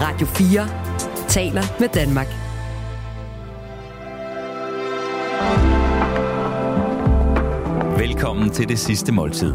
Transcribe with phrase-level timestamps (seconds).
[0.00, 0.68] Radio 4
[1.28, 2.26] taler med Danmark.
[7.98, 9.52] Velkommen til det sidste måltid.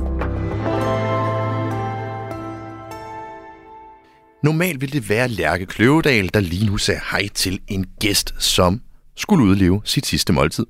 [4.44, 8.82] Normalt ville det være Lærke Kløvedal, der lige nu sagde hej til en gæst, som
[9.16, 10.66] skulle udleve sit sidste måltid.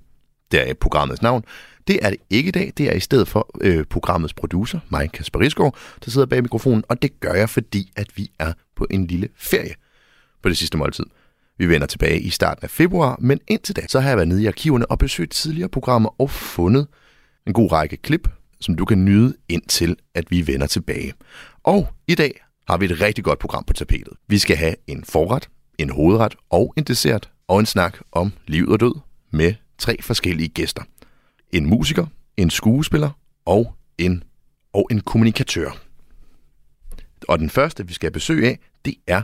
[0.52, 1.44] Det er programmets navn.
[1.88, 2.73] Det er det ikke i dag.
[2.77, 6.83] Det er i stedet for øh, programmets producer, mig, Kasper Risgaard, der sidder bag mikrofonen.
[6.89, 9.74] Og det gør jeg, fordi at vi er på en lille ferie
[10.43, 11.05] på det sidste måltid.
[11.57, 14.43] Vi vender tilbage i starten af februar, men indtil da, så har jeg været nede
[14.43, 16.88] i arkiverne og besøgt tidligere programmer og fundet
[17.47, 18.27] en god række klip,
[18.61, 21.13] som du kan nyde indtil, at vi vender tilbage.
[21.63, 24.13] Og i dag har vi et rigtig godt program på tapetet.
[24.27, 28.69] Vi skal have en forret, en hovedret og en dessert, og en snak om liv
[28.69, 28.96] og død
[29.32, 30.83] med tre forskellige gæster.
[31.54, 32.06] En musiker,
[32.38, 33.09] en skuespiller
[33.45, 34.23] og en,
[34.73, 35.70] og en kommunikatør.
[37.28, 39.22] Og den første, vi skal besøge af, det er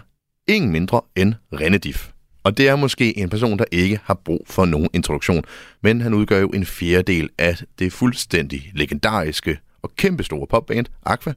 [0.48, 2.10] ingen mindre end René Diff.
[2.44, 5.44] Og det er måske en person, der ikke har brug for nogen introduktion,
[5.82, 11.34] men han udgør jo en fjerdedel af det fuldstændig legendariske og kæmpestore popband Aqua.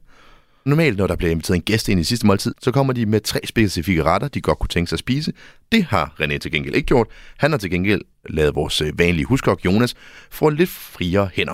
[0.65, 3.19] Normalt, når der bliver inviteret en gæst ind i sidste måltid, så kommer de med
[3.19, 5.33] tre specifikke retter, de godt kunne tænke sig at spise.
[5.71, 7.07] Det har René til gengæld ikke gjort.
[7.37, 9.95] Han har til gengæld lavet vores øh, vanlige huskok Jonas
[10.31, 11.53] få lidt friere hænder.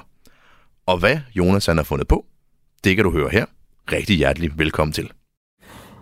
[0.85, 2.25] Og hvad Jonas han har fundet på,
[2.83, 3.45] det kan du høre her.
[3.91, 5.11] Rigtig hjertelig velkommen til.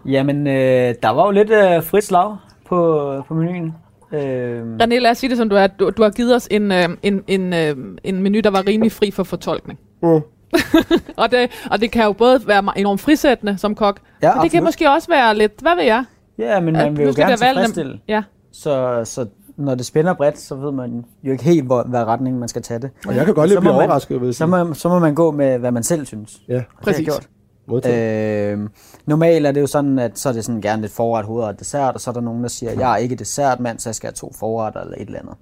[0.05, 3.73] Jamen, øh, der var jo lidt øh, frit slag på, på menuen.
[4.13, 5.67] Øh, René, lad os sige det som du er.
[5.67, 8.91] Du, du har givet os en, øh, en, en, øh, en menu, der var rimelig
[8.91, 9.79] fri for fortolkning.
[10.03, 10.21] Mm.
[11.17, 14.51] og, det, og det kan jo både være enormt frisættende som kok, Ja, men det
[14.51, 16.05] kan måske også være lidt, hvad ved jeg?
[16.37, 17.99] ja, men man vil jo skal gerne tilfredsstille.
[18.07, 19.25] Ja, Så, så
[19.57, 22.61] når det spænder bredt, så ved man jo ikke helt, hvor, hvad retning man skal
[22.61, 22.89] tage det.
[23.07, 25.31] Og jeg kan godt at blive man- overrasket, jeg Så må, så må man gå
[25.31, 26.41] med, hvad man selv synes.
[26.47, 26.97] Ja, præcis.
[26.97, 27.27] Det gjort.
[27.67, 28.53] modtaget.
[28.53, 28.69] Øh,
[29.05, 31.59] normalt er det jo sådan, at så er det sådan gerne lidt forret, hovedret og
[31.59, 34.07] dessert, og så er der nogen, der siger, jeg er ikke dessertmand, så jeg skal
[34.07, 35.35] have to forretter eller et eller andet.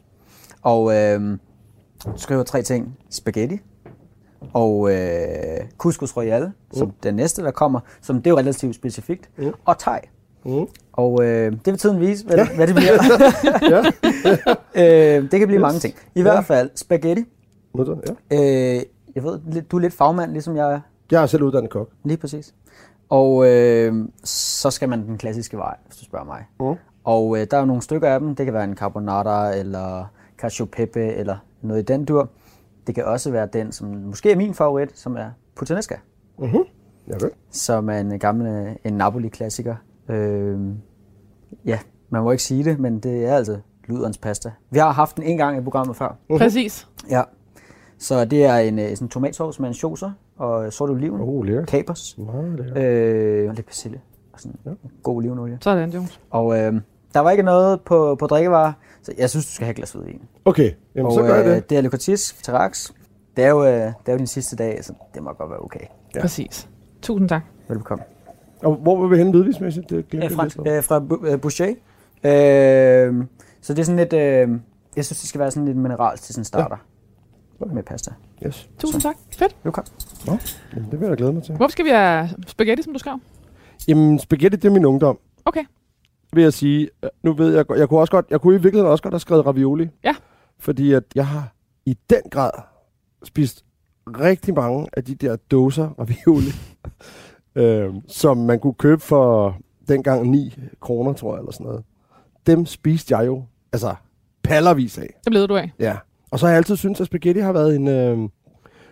[0.61, 1.37] Og øh,
[2.05, 2.97] du skriver tre ting.
[3.11, 3.57] Spaghetti,
[4.53, 4.97] og øh,
[5.77, 9.53] couscous royale, som den næste, der kommer, som det er jo relativt specifikt, Mm.
[9.65, 9.99] og thai.
[10.45, 10.65] Mm.
[10.93, 12.93] Og øh, det vil tiden vise, hvad, hvad det bliver.
[14.75, 15.61] øh, det kan blive Yes.
[15.61, 15.93] mange ting.
[16.15, 17.23] I hvert fald spaghetti.
[17.73, 18.75] Modtaget, ja.
[18.77, 18.81] Øh,
[19.15, 20.79] jeg ved, du er lidt fagmand, ligesom jeg er.
[21.11, 21.89] Jeg er selv uddannet kok.
[22.03, 22.53] Lige præcis.
[23.09, 26.45] Og øh, så skal man den klassiske vej, hvis du spørger mig.
[26.59, 26.79] Mm.
[27.03, 28.35] Og øh, der er jo nogle stykker af dem.
[28.35, 30.05] Det kan være en carbonara, eller
[30.37, 32.29] cacio pepe, eller noget i den dur.
[32.87, 35.95] Det kan også være den, som måske er min favorit, som er puttanesca.
[36.39, 36.63] Mhm.
[37.07, 37.29] Ja, vel.
[37.51, 39.75] Som er en gammel øh, en Napoli-klassiker.
[40.09, 40.59] Øh,
[41.65, 41.79] ja,
[42.09, 43.57] man må ikke sige det, men det er altså
[43.87, 44.51] luderens pasta.
[44.69, 46.15] Vi har haft den en gang i programmet før.
[46.37, 46.87] præcis.
[47.09, 47.21] Ja.
[47.97, 51.67] Så det er en, øh, sådan en tomatsauce med ansjoser og sort oliven, Oh, lækkert.
[51.67, 54.01] kapers, Meget øh, og lidt persille
[54.33, 54.71] og sådan ja.
[55.03, 55.57] god olivenolie.
[55.61, 56.19] Sådan, Jones.
[56.29, 56.73] Og øh,
[57.13, 58.73] der var ikke noget på, på drikkevarer,
[59.05, 60.21] så jeg synes, du skal have et glas hvidvin.
[60.45, 61.69] Okay, jamen og så gør jeg det.
[61.69, 62.91] det er Le Cortis Tarax.
[63.35, 65.59] Det er, jo, øh, det er jo din sidste dag, så det må godt være
[65.59, 65.79] okay.
[66.15, 66.21] Ja.
[66.21, 66.69] Præcis.
[67.01, 67.41] Tusind tak.
[67.67, 68.03] Velbekomme.
[68.63, 69.89] Og hvor vil vi henne hvidvismæssigt?
[69.89, 71.67] Det glemte Øh, fra, øh, fra øh, Boucher.
[71.67, 73.25] Øh,
[73.61, 74.13] så det er sådan lidt...
[74.13, 74.59] Øh,
[74.95, 76.77] jeg synes, det skal være sådan lidt minerals til sådan starter.
[77.59, 77.65] Ja.
[77.65, 78.11] Med pasta.
[78.45, 78.69] Yes.
[78.79, 79.15] Tusind tak.
[79.37, 79.55] Fedt.
[79.63, 79.91] Velkommen.
[80.75, 81.55] Jamen, det vil jeg da glæde mig til.
[81.55, 83.19] Hvor skal vi have spaghetti, som du skrev?
[83.87, 85.17] Jamen, spaghetti, det er min ungdom.
[85.45, 85.63] Okay.
[86.35, 86.89] Vil jeg sige.
[87.03, 89.19] Øh, Nu ved jeg jeg kunne også godt, jeg kunne i virkeligheden også godt have
[89.19, 89.87] skrevet ravioli.
[90.03, 90.15] Ja.
[90.59, 91.53] Fordi at jeg har
[91.85, 92.51] i den grad
[93.23, 93.65] spist
[94.07, 96.51] rigtig mange af de der dåser ravioli,
[97.63, 99.57] øh, som man kunne købe for
[99.87, 101.83] dengang 9 kroner, tror jeg, eller sådan noget.
[102.47, 103.95] Dem spiste jeg jo, altså,
[104.43, 105.19] pallervis af.
[105.23, 105.71] Det blev du af.
[105.79, 105.97] Ja.
[106.31, 108.29] Og så har jeg altid syntes, at spaghetti har været en, øh,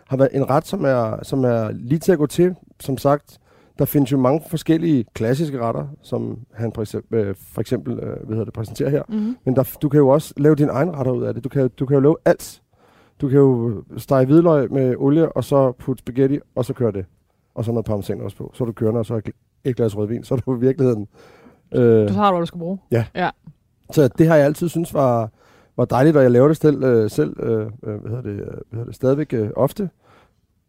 [0.07, 2.55] har været en ret, som er, som er lige til at gå til.
[2.79, 3.37] Som sagt,
[3.79, 7.99] der findes jo mange forskellige klassiske retter, som han for eksempel, øh, for eksempel øh,
[7.99, 9.03] hvad hedder det, præsenterer her.
[9.09, 9.37] Mm-hmm.
[9.45, 11.43] Men der, du kan jo også lave dine egne retter ud af det.
[11.43, 12.61] Du kan, du kan jo lave alt.
[13.21, 17.05] Du kan jo stege hvidløg med olie, og så putte spaghetti, og så køre det.
[17.55, 18.51] Og så noget parmesan også på.
[18.53, 20.23] Så er du kørende, og så et gl- et glas rødvin.
[20.23, 21.07] Så er du i virkeligheden...
[21.75, 22.79] Øh, Du har du, hvad du skal bruge.
[23.91, 25.29] så det har jeg altid synes var,
[25.77, 28.55] var dejligt, og jeg laver det selv, øh, selv øh, øh, hvad hedder det, hvad
[28.71, 29.89] hedder det, stadigvæk øh, ofte.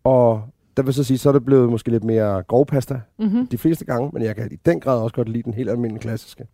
[0.05, 0.43] Og
[0.77, 3.47] der vil så sige, så er det blevet måske lidt mere grovpasta Mm-hmm.
[3.47, 6.03] de fleste gange, men jeg kan i den grad også godt lide den helt almindelige
[6.03, 6.47] klassiske.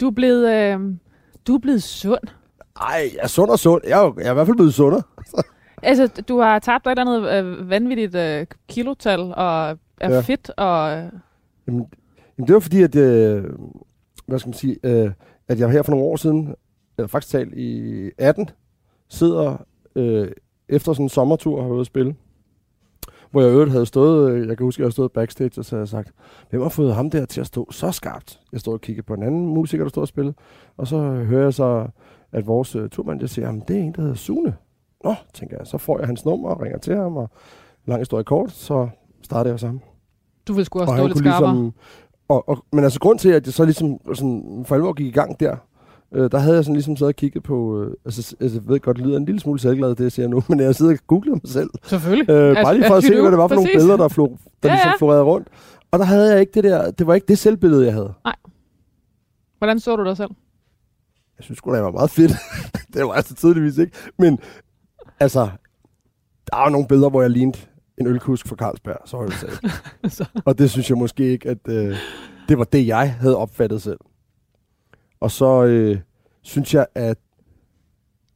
[0.00, 0.80] Du er blevet, øh,
[1.46, 2.20] du er blevet sund.
[2.80, 3.82] Ej, jeg er sund og sund.
[3.88, 5.02] Jeg er, jo, jeg er i hvert fald blevet sundere.
[5.82, 7.04] Altså, du har tabt et eller
[7.36, 10.20] andet øh, vanvittigt øh, kilotal, og er Ja.
[10.20, 10.90] fedt, og...
[11.66, 11.86] Jamen,
[12.38, 13.44] jamen det var fordi, at, øh,
[14.26, 15.10] hvad skal man sige, øh,
[15.48, 16.54] at jeg her for nogle år siden,
[16.98, 18.50] eller faktisk talt i 18,
[19.08, 19.56] sidder
[19.96, 20.28] øh,
[20.68, 22.14] efter sådan en sommertur har været ude at spille,
[23.34, 25.76] Hvor jeg øvrigt havde stået, øh, jeg kan huske, jeg havde stået backstage, og så
[25.76, 26.12] havde jeg sagt,
[26.50, 28.40] hvem har fået ham der til at stå så skarpt?
[28.52, 30.34] Jeg stod og kiggede på en anden musiker, der stod og spillede,
[30.76, 31.86] og så hører jeg så,
[32.32, 34.54] at vores uh, turmand, siger, jamen det er en, der hedder Sune.
[35.04, 37.30] Nå, tænker jeg, så får jeg hans nummer og ringer til ham, og
[37.86, 38.88] lang historie kort, så
[39.22, 39.82] starter jeg sammen.
[40.48, 41.54] Du vil sgu også Og stå lidt kunne skarpere.
[41.54, 41.72] ligesom,
[42.28, 45.10] og, og, men altså grund til, at jeg så ligesom sådan, for alvor gik i
[45.10, 45.56] gang der,
[46.14, 48.80] øh, der havde jeg sådan ligesom siddet og kigget på, øh, altså, altså jeg ved
[48.80, 51.34] godt, lyder en lille smule selvglad, det jeg siger nu, men jeg sidder og googlet
[51.44, 51.70] mig selv.
[51.84, 52.30] Selvfølgelig.
[52.30, 54.38] Øh, As- bare lige for at se, hvad det var for nogle billeder, der, flog,
[54.62, 54.96] der Ja, ligesom ja.
[54.98, 55.48] florerede rundt.
[55.90, 58.12] Og der havde jeg ikke det der, det var ikke det selvbillede, jeg havde.
[59.58, 60.30] Hvordan så du dig selv?
[61.38, 62.32] Jeg synes sgu da, jeg var meget fedt.
[62.94, 63.92] det var altså tydeligvis ikke.
[64.18, 64.38] Men
[65.20, 65.48] altså,
[66.50, 67.58] der er jo nogle billeder, hvor jeg lignede
[67.98, 69.64] en ølkusk fra Carlsberg, så var det sagt.
[70.14, 70.24] Så.
[70.44, 71.96] Og det synes jeg måske ikke, at øh,
[72.48, 73.98] det var det, jeg havde opfattet selv.
[75.24, 75.98] Og så øh,
[76.42, 77.18] synes jeg, at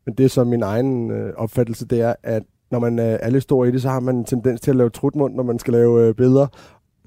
[0.06, 3.30] men det er så min egen øh, opfattelse, det er, at når man øh, er
[3.30, 5.58] lidt stor i det, så har man en tendens til at lave trutmund, når man
[5.58, 6.46] skal lave øh, billeder.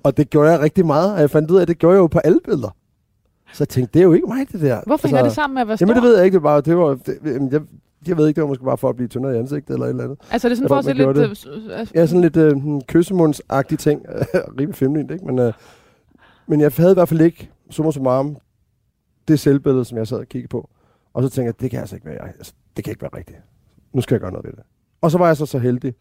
[0.03, 2.01] Og det gjorde jeg rigtig meget, og jeg fandt ud af, at det gjorde jeg
[2.01, 2.75] jo på alle billeder.
[3.53, 4.81] Så jeg tænkte, det er jo ikke mig, det der.
[4.85, 5.85] Hvorfor hænger det sammen med at være stor?
[5.85, 7.61] Jamen det ved jeg ikke, det var, det var, det, jeg,
[8.07, 9.89] jeg ved ikke, det var måske bare for at blive tyndere i ansigtet eller et
[9.89, 10.19] eller andet.
[10.31, 11.05] Altså det er sådan for at se lidt...
[11.05, 14.05] gjorde Øh, altså, Ja, sådan lidt øh, hmm, kyssemundsagtige ting.
[14.59, 15.25] Rimelig feminint, ikke?
[15.25, 15.53] Men, øh,
[16.47, 18.37] men jeg havde i hvert fald ikke, summa summarum,
[19.27, 20.69] det selvbillede, som jeg sad og kiggede på.
[21.13, 22.33] Og så tænkte jeg, det kan altså ikke være jeg.
[22.37, 23.37] Altså, det kan ikke være rigtigt.
[23.93, 24.63] Nu skal jeg gøre noget ved det.
[25.01, 25.93] Og så var jeg så så heldig,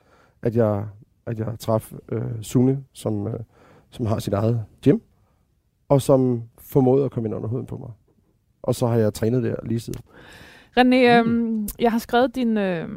[0.43, 0.87] at jeg,
[1.27, 3.41] at jeg traf øh, Sune, som, øh,
[3.91, 4.99] som har sit eget gym,
[5.89, 7.91] og som formåede at komme ind under huden på mig.
[8.63, 10.01] Og så har jeg trænet der lige siden.
[10.79, 12.89] René, øh, jeg har skrevet din øh,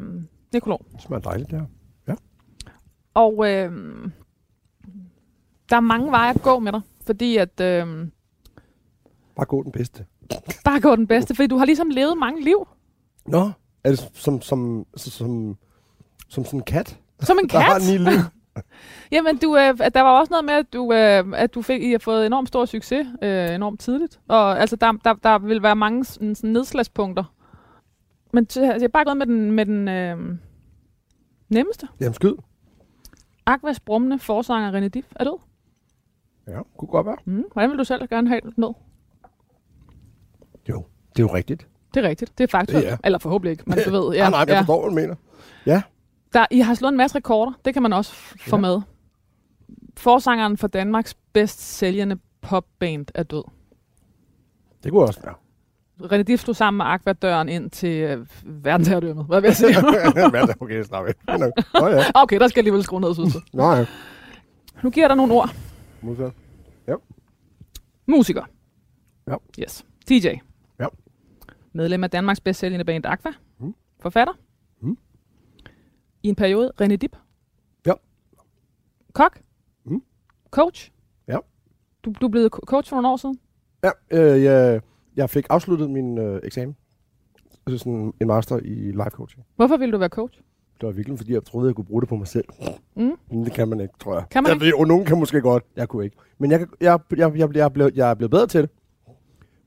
[0.53, 1.65] nekrolog, Det smager dejligt, der.
[3.13, 3.71] og øh,
[5.69, 8.07] der er mange veje at gå med dig, fordi at øh,
[9.35, 10.05] Bare gå den bedste.
[10.63, 12.68] Bare gå den bedste, fordi du har ligesom levet mange liv.
[13.25, 13.51] Nå,
[13.83, 15.57] er det som, som, som, som,
[16.30, 17.00] som sådan en kat?
[17.19, 17.88] Som en Der har kat.
[17.88, 18.19] ni liv.
[19.12, 21.91] Jamen, du, øh, der var også noget med, at du, øh, at du fik, I
[21.91, 24.19] har fået enormt stor succes øh, enormt tidligt.
[24.27, 27.24] Og altså, der, der, der vil være mange sådan, sådan nedslagspunkter.
[28.33, 30.18] Men t- jeg er bare gået med den, med den øh,
[31.50, 31.88] nemmeste.
[32.00, 32.33] Jamen skyd.
[33.45, 35.38] Aquas brummende forsanger René Diff er død.
[36.47, 37.18] Ja, kunne godt være.
[37.25, 37.44] Mm.
[37.53, 38.69] Hvordan vil du selv gerne have det ned?
[40.69, 41.68] Jo, det er jo rigtigt.
[41.94, 42.38] Det er rigtigt.
[42.38, 42.86] Det er faktuelt.
[42.86, 42.98] Det er.
[43.04, 44.15] Eller forhåbentlig ikke, men du ved.
[44.15, 44.60] Ja, Ja, nej, jeg ja.
[44.60, 45.15] forstår, hvad du mener.
[46.33, 47.51] Der, I har slået en masse rekorder.
[47.65, 48.62] Det kan man også få Ja.
[48.62, 48.81] med.
[49.98, 53.44] Forsangeren for Danmarks bedst sælgende popband er død.
[54.83, 55.33] Det kunne også være.
[56.01, 59.25] René Diff stod sammen med Aqua døren ind til øh, verdensherredømmet.
[59.25, 59.75] Hvad vil jeg sige?
[59.77, 60.56] Er det?
[60.62, 61.16] Okay, snart væk.
[61.74, 62.04] Nå ja.
[62.16, 63.42] okay, der skal jeg alligevel skrue ned, synes jeg.
[63.59, 63.86] Nå ja.
[64.83, 65.50] Nu giver jeg dig nogle ord.
[66.01, 66.31] Modsat.
[68.06, 68.44] Musiker.
[69.27, 69.36] Ja.
[69.59, 69.86] Yes.
[70.09, 70.27] DJ.
[71.73, 73.31] Medlem af Danmarks bedst sælgende band Aqua.
[73.59, 73.75] Mm.
[73.99, 74.33] Forfatter.
[74.81, 74.97] Mm.
[76.23, 77.15] I en periode René Dip.
[77.85, 77.93] Ja.
[79.13, 79.39] Kok.
[79.85, 80.01] Mm.
[80.51, 80.91] Coach.
[81.27, 81.37] Ja.
[82.05, 83.39] Du, du er blevet co- coach for nogle år siden.
[83.83, 84.81] Ja, øh, jeg,
[85.15, 86.75] jeg fik afsluttet min øh, eksamen.
[87.67, 89.45] Altså sådan en master i life coaching.
[89.55, 90.39] Hvorfor ville du være coach?
[90.81, 92.45] Det var virkelig, fordi jeg troede, jeg kunne bruge det på mig selv.
[92.95, 93.11] Mm.
[93.29, 94.23] Men det kan man ikke, tror jeg.
[94.31, 94.65] Kan man jeg ikke?
[94.65, 95.63] Ved, og nogen kan måske godt.
[95.75, 96.17] Jeg kunne ikke.
[96.37, 98.69] Men jeg, jeg, jeg, jeg, jeg, er blevet, jeg er blevet bedre til det.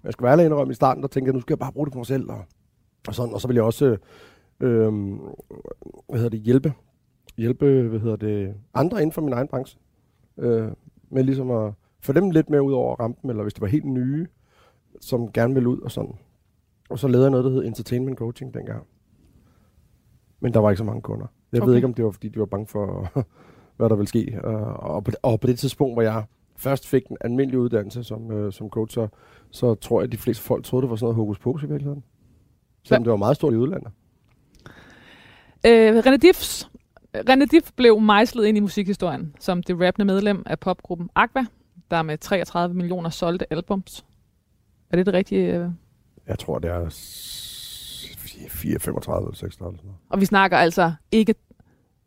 [0.06, 1.86] Jeg skal være ærlig indrømme i starten, der tænkte jeg, nu skal jeg bare bruge
[1.86, 2.30] det på mig selv.
[2.30, 2.44] Og,
[3.08, 3.96] og, sådan, og så vil jeg også
[4.60, 4.92] øh,
[6.08, 6.72] hvad hedder det, hjælpe,
[7.36, 9.78] hjælpe hvad hedder det, andre inden for min egen branche.
[10.38, 10.68] Øh,
[11.10, 13.84] med ligesom at få dem lidt mere ud over rampen, eller hvis det var helt
[13.84, 14.26] nye,
[15.00, 16.14] som gerne vil ud og sådan.
[16.90, 18.86] Og så lavede jeg noget, der hed Entertainment Coaching dengang.
[20.40, 21.26] Men der var ikke så mange kunder.
[21.52, 21.68] Jeg okay.
[21.68, 23.12] ved ikke, om det var, fordi de var bange for,
[23.76, 24.40] hvad der ville ske.
[24.44, 26.24] Øh, Og på, det, og på det tidspunkt, hvor jeg
[26.58, 29.08] først fik en almindelig uddannelse som, øh, som coach, så,
[29.50, 31.66] så tror jeg, at de fleste folk troede, det var sådan noget hokus pokus i
[31.66, 32.04] virkeligheden.
[32.84, 33.90] Selvom det var meget stort i udlandet.
[35.66, 36.70] Øh, René Diffs
[37.16, 41.46] René Diff blev mejslet ind i musikhistorien som det rappende medlem af popgruppen Aqua,
[41.90, 44.04] der med 33 millioner solgte albums.
[44.90, 45.54] Er det det rigtige?
[45.54, 45.68] øh?
[46.26, 48.16] Jeg tror, det er s-
[48.48, 49.98] 4, 35 eller 36 eller sådan noget.
[50.08, 51.34] Og vi snakker altså ikke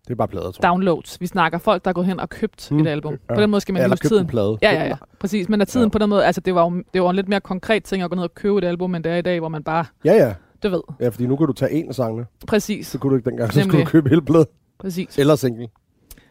[0.10, 0.70] Det er bare plader, tror jeg.
[0.72, 1.22] downloads.
[1.22, 2.80] Vi snakker folk, der er gået hen og købt Mm.
[2.80, 3.13] et album.
[3.30, 3.36] Ja.
[3.36, 4.24] På den måde skal man Eller huske tiden.
[4.24, 4.58] en plade.
[4.62, 4.96] Ja, ja, ja.
[5.20, 5.50] Præcis.
[5.50, 5.86] Men er tiden Ja.
[5.86, 5.89] ja.
[5.89, 8.10] på den måde, altså det var, jo, det var en lidt mere konkret ting at
[8.10, 10.13] gå ned og købe et album, end det er i dag, hvor man bare, Ja,
[10.13, 10.34] ja.
[10.63, 12.25] du ved, Ja, fordi nu kan du tage en af sangene.
[12.48, 14.46] præcis, Så kunne du ikke dengang, så skulle du købe hele plade.
[14.80, 15.18] præcis.
[15.20, 15.68] Eller single.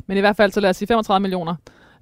[0.07, 1.55] Men i hvert fald, så lad os sige 35 millioner,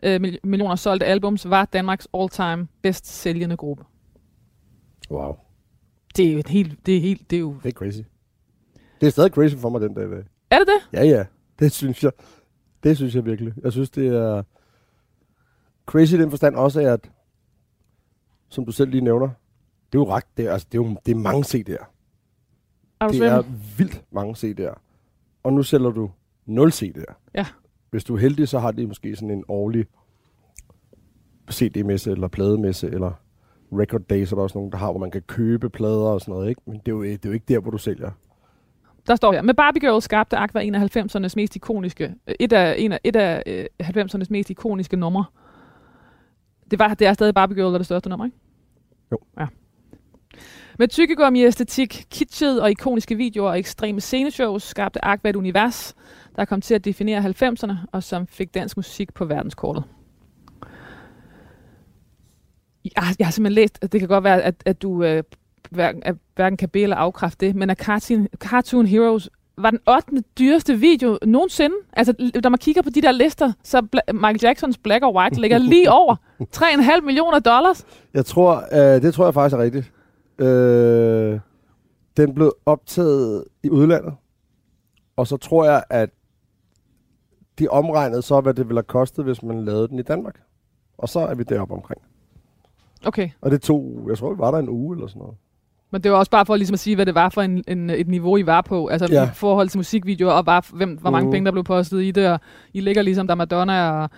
[0.02, 3.84] øh, mil- millioner solgte albums, var Danmarks all-time bedst sælgende gruppe.
[5.10, 5.36] Wow.
[6.16, 7.54] Det er jo helt, det er helt, det er jo...
[7.62, 7.98] Det er crazy.
[9.00, 10.22] Det er stadig crazy for mig den dag i dag.
[10.50, 10.98] Er det det?
[10.98, 11.24] Ja, ja.
[11.58, 12.12] Det synes jeg.
[12.82, 13.54] Det synes jeg virkelig.
[13.62, 14.42] Jeg synes, det er
[15.86, 17.10] crazy i den forstand også, at
[18.48, 19.28] som du selv lige nævner,
[19.92, 21.84] det er jo ret, det er, altså, det er, jo, det er mange CD'er.
[23.00, 23.42] Er Det er
[23.78, 24.74] vildt mange CD'er.
[25.42, 26.10] Og nu sælger du
[26.46, 27.14] 0 CD'er.
[27.34, 27.46] Ja.
[27.90, 29.86] hvis du er heldig, så har de måske sådan en årlig
[31.52, 33.12] CD-messe, eller plademesse, eller
[33.72, 36.32] Record Days, er der også nogen, der har, hvor man kan købe plader og sådan
[36.34, 36.62] noget, ikke?
[36.66, 38.10] Men det er jo, det er jo ikke der, hvor du sælger.
[39.06, 42.52] Der står her, med Barbie Girl skabte Aqua en af 90'ernes mest ikoniske, øh, et
[42.52, 45.24] af, en af, et af øh, 90'ernes mest ikoniske numre.
[46.70, 48.36] Det, var, det er stadig Barbie Girl, der er det største nummer, ikke?
[49.12, 49.18] Jo.
[49.40, 49.46] Ja.
[50.78, 55.94] Med tykkegummi æstetik, kitschet og ikoniske videoer og ekstreme sceneshows skabte Aqua et univers,
[56.36, 59.84] der kom til at definere 90'erne og som fik dansk musik på verdenskortet.
[62.84, 65.22] Jeg, har- jeg har simpelthen læst, at det kan godt være, at, at du øh,
[65.70, 69.78] hverken, at hverken kan bede eller afkræfte det, men at Cartoon, Cartoon Heroes var den
[69.88, 70.22] 8.
[70.38, 71.74] dyreste video nogensinde.
[71.92, 75.40] Altså, når man kigger på de der lister, så Bla- Michael Jacksons Black or White
[75.40, 76.16] ligger lige over
[76.56, 77.84] 3,5 millioner dollars.
[78.14, 79.92] Jeg tror, øh, det tror jeg faktisk er rigtigt.
[80.38, 81.40] Øh,
[82.16, 84.14] den blev optaget i udlandet,
[85.16, 86.10] og så tror jeg, at
[87.58, 90.40] de omregnede så, hvad det ville have kostet, hvis man lavede den i Danmark.
[90.98, 92.00] Og så er vi deroppe omkring.
[93.06, 95.34] Okay, Og det tog, jeg tror, vi var der en uge eller sådan noget.
[95.90, 97.90] Men det var også bare for ligesom at sige, hvad det var for en, en,
[97.90, 98.86] et niveau, I var på.
[98.86, 99.20] Altså Ja.
[99.22, 99.26] ja.
[99.30, 101.32] i forhold til musikvideoer, og bare, hvem, hvor mange Mhm.
[101.32, 102.28] penge, der blev postet i det.
[102.30, 102.40] Og
[102.74, 104.10] I ligger ligesom, der er Madonna og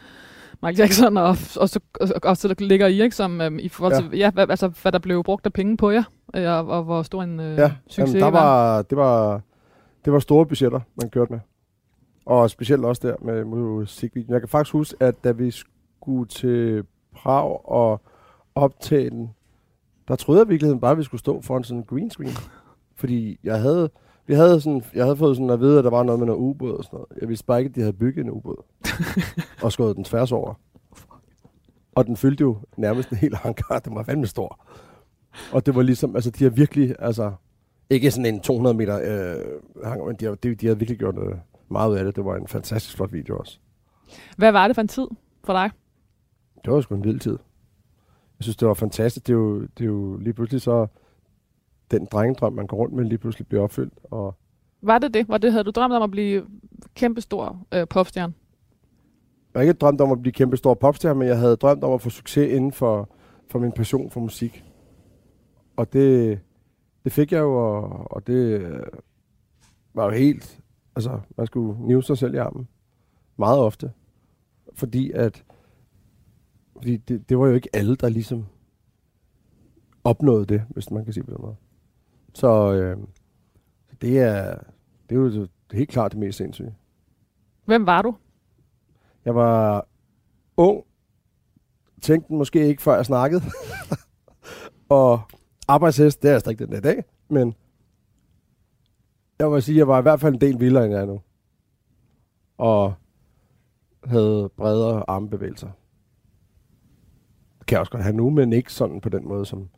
[0.62, 3.94] Michael Jackson, og, og, så, og, og så ligger I, ikke, som øhm, i forhold
[3.96, 4.16] til, ja.
[4.18, 6.02] Ja, hvad, altså, hvad der blev brugt af penge på jer,
[6.36, 8.44] øh, og, og hvor stor en øh, Ja, succes Jamen, der var.
[8.74, 9.40] var, det, var,
[10.04, 11.40] det var store budgetter, man kørte med.
[12.26, 14.32] Og specielt også der med musikvideoen.
[14.32, 16.82] Jeg kan faktisk huske, at da vi skulle til
[17.16, 18.00] Prag og
[18.54, 19.30] optage den,
[20.08, 22.36] der troede jeg i virkeligheden bare, at vi skulle stå foran sådan en green screen.
[22.96, 23.90] Fordi jeg havde,
[24.26, 26.40] vi havde, sådan, jeg havde fået sådan at vide, at der var noget med noget
[26.40, 27.20] ubåd og sådan noget.
[27.20, 28.64] Jeg vidste bare ikke, at de havde bygget en ubåd.
[29.62, 30.54] og skåret den tværs over.
[31.94, 33.78] Og den fyldte jo nærmest en hel hangar.
[33.78, 34.60] Den var fandme stor.
[35.52, 37.32] Og det var ligesom, altså de har virkelig, altså,
[37.90, 39.44] ikke sådan en 200 meter øh,
[39.84, 41.34] hangar, men de har, de, de har virkelig gjort øh,
[41.70, 42.16] meget ud af det.
[42.16, 43.58] Det var en fantastisk flot video også.
[44.36, 45.06] Hvad var det for en tid
[45.44, 45.70] for dig?
[46.64, 47.38] Det var sgu en vild tid.
[48.38, 49.26] Jeg synes, det var fantastisk.
[49.26, 50.86] Det er jo, det er jo lige pludselig så,
[51.90, 53.94] den drengedrøm, man går rundt med, lige pludselig bliver opfyldt.
[54.04, 54.34] Og
[54.82, 55.28] Var det det?
[55.28, 56.46] Var det havde du drømt om at blive
[56.94, 58.34] kæmpestor øh, popstjerne?
[59.54, 61.92] jeg har ikke drømt om at blive kæmpe stor popstjerne, men jeg havde drømt om
[61.92, 63.08] at få succes inden for,
[63.50, 64.64] for min passion for musik.
[65.76, 66.40] Og det,
[67.04, 68.86] det fik jeg jo, og, og det øh,
[69.94, 70.60] var jo helt...
[70.96, 72.68] Altså, man skulle nive sig selv i armen.
[73.36, 73.92] Meget ofte.
[74.74, 75.44] Fordi at...
[76.78, 78.46] Fordi det, det var jo ikke alle, der ligesom
[80.04, 81.56] opnåede det, hvis man kan sige på den måde.
[82.34, 82.96] Så øh,
[84.00, 84.58] det er,
[85.08, 86.74] det er jo helt klart det mest sindssyge.
[87.64, 88.14] Hvem var du?
[89.24, 89.86] Jeg var
[90.56, 90.84] ung,
[92.02, 93.42] tænkte måske ikke, før jeg snakkede.
[94.88, 95.20] og
[95.68, 97.54] arbejdshest, det er jeg stadig den dag i dag, men
[99.38, 101.06] jeg vil sige, at jeg var i hvert fald en del vildere, end jeg er
[101.06, 101.20] nu.
[102.58, 102.94] Og
[104.04, 105.70] havde bredere armbevægelser.
[107.68, 109.68] Kan jeg også godt have nu, men ikke sådan på den måde, som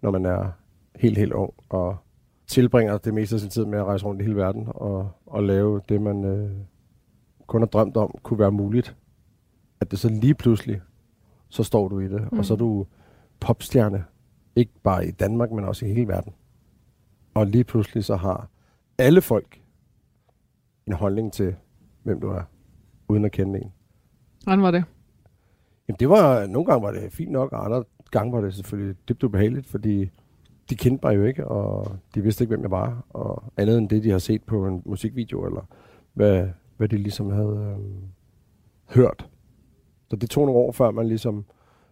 [0.00, 0.50] når man er
[0.96, 1.96] helt, helt ung og
[2.46, 5.42] tilbringer det meste af sin tid med at rejse rundt i hele verden og, og
[5.42, 6.50] lave det, man øh,
[7.46, 8.96] kun har drømt om, kunne være muligt.
[9.80, 10.80] At det så lige pludselig,
[11.48, 12.38] så står du i det, mm.
[12.38, 12.86] og så er du
[13.40, 14.04] popstjerne.
[14.56, 16.32] Ikke bare i Danmark, men også i hele verden.
[17.34, 18.48] Og lige pludselig så har
[18.98, 19.60] alle folk
[20.86, 21.54] en holdning til,
[22.02, 22.42] hvem du er,
[23.08, 23.72] uden at kende en.
[24.44, 24.84] Hvordan var det?
[25.90, 28.96] Jamen det var, nogle gange var det fint nok, og andre gange var det selvfølgelig
[29.08, 30.10] dybt ubehageligt, fordi
[30.70, 33.88] de kendte mig jo ikke, og de vidste ikke, hvem jeg var, og andet end
[33.88, 35.68] det, de har set på en musikvideo, eller
[36.14, 37.94] hvad, hvad de ligesom havde øh,
[38.96, 39.28] hørt.
[40.10, 41.44] Så det tog nogle år, før man ligesom,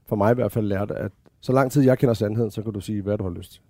[0.07, 2.73] for mig i hvert fald, lærte, at så lang tid jeg kender sandheden, så kan
[2.73, 3.63] du sige, hvad du har lyst til.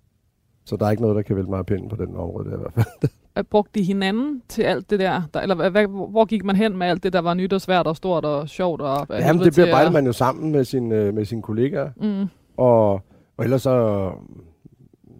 [0.65, 2.55] Så der er ikke noget, der kan vælge mig af pinden på den område, der
[2.55, 3.11] i hvert fald.
[3.39, 5.21] Øh, Brugte de hinanden til alt det der?
[5.33, 7.61] der eller hvad, hvad- hvor gik man hen med alt det, der var nyt og
[7.61, 8.81] svært og stort og sjovt?
[8.81, 11.89] Og, Jamen, det bearbejder at- man jo sammen med, sin, øh, med sine kollegaer.
[11.97, 12.27] Mm.
[12.57, 12.91] Og,
[13.37, 14.11] og ellers så,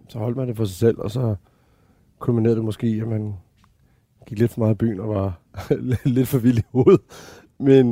[0.08, 1.34] så holdt man det for sig selv, og så
[2.18, 3.34] kulminerede det måske, at man
[4.26, 5.40] gik lidt for meget i byen og var
[6.04, 7.00] lidt for vild i hovedet.
[7.58, 7.90] Men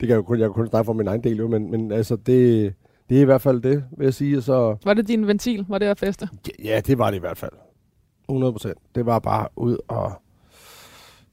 [0.00, 1.70] det kan jeg jo kun, jeg kan kun snakke for min egen del, jo, men,
[1.70, 2.74] men altså, det,
[3.08, 4.42] det er i hvert fald det, vil jeg sige.
[4.42, 5.64] Så, Var det din ventil?
[5.68, 6.28] Var det at feste?
[6.64, 7.52] ja, det var det i hvert fald.
[8.28, 8.78] 100 procent.
[8.94, 10.12] Det var bare ud og...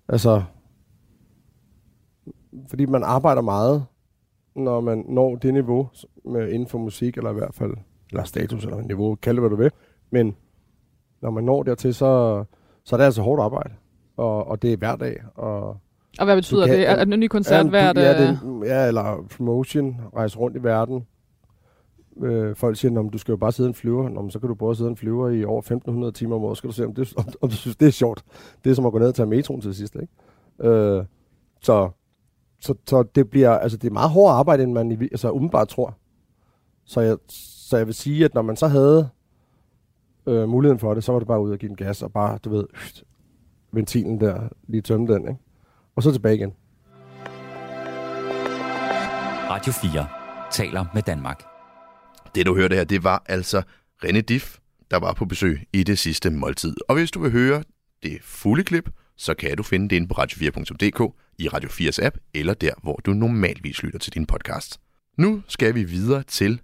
[0.10, 0.44] Altså...
[2.70, 3.86] Fordi man arbejder meget,
[4.56, 5.90] når man når det niveau
[6.26, 7.74] med, inden for musik, eller i hvert fald,
[8.12, 9.72] eller status, eller niveau, kald det hvad du vil.
[10.12, 10.36] Men
[11.22, 12.44] når man når dertil, så,
[12.84, 13.74] så er det altså hårdt arbejde.
[14.18, 15.24] Og, og det er hver dag.
[15.36, 15.68] Og,
[16.20, 16.88] Og hvad betyder kan- det?
[16.90, 17.96] Er, er det en ny koncert Jamen, hvert?
[17.96, 18.28] du- ja, øh,
[18.62, 21.08] det, ja, eller promotion, rejse rundt i verden.
[22.22, 24.10] Øh, folk siger, at du skal jo bare sidde en flyver.
[24.10, 26.58] Nå, men så kan du både sidde en flyver i over 1500 timer om året.
[26.58, 28.24] Skal du se, om, det, om, om du synes, det er sjovt.
[28.64, 30.70] Det er som at gå ned og tage metroen til sidst, ikke?
[30.70, 31.06] Øh,
[31.62, 31.90] så
[32.60, 35.98] så, så det bliver, altså det er meget hårdt arbejde, end man altså, umiddelbart tror.
[36.86, 39.10] Så jeg, så jeg vil sige, at når man så havde
[40.26, 42.38] øh, muligheden for det, så var det bare ud og give den gas, og bare,
[42.38, 43.02] du ved, øh,
[43.72, 45.40] ventilen der, lige tømme den, ikke?
[45.96, 46.54] Og så tilbage igen.
[49.50, 50.08] Radio 4
[50.52, 51.55] taler med Danmark.
[52.36, 53.62] Det du hørte her, det var altså
[54.06, 54.58] René Diff,
[54.92, 56.76] der var på besøg i det sidste måltid.
[56.88, 57.64] Og hvis du vil høre
[58.04, 62.18] det fulde klip, så kan du finde det inde på radio4.dk, i Radio 4's app,
[62.34, 64.80] eller der, hvor du normalvis lytter til din podcast.
[65.18, 66.62] Nu skal vi videre til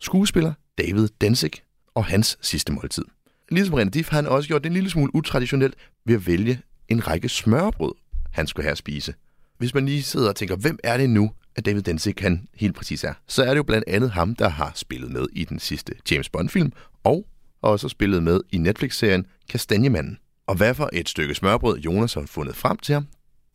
[0.00, 1.50] skuespiller David Danzig
[1.94, 3.04] og hans sidste måltid.
[3.50, 6.60] Ligesom René Diff har han også gjort det en lille smule utraditionelt ved at vælge
[6.88, 7.92] en række smørbrød,
[8.32, 9.14] han skulle have at spise.
[9.58, 12.76] Hvis man lige sidder og tænker, hvem er det nu, at David Densig han helt
[12.76, 15.58] præcis er, så er det jo blandt andet ham, der har spillet med i den
[15.58, 16.72] sidste James Bond-film,
[17.04, 17.24] og
[17.62, 20.18] også spillet med i Netflix-serien Kastanjemanden.
[20.46, 23.06] Og hvad for et stykke smørbrød Jonas har fundet frem til ham,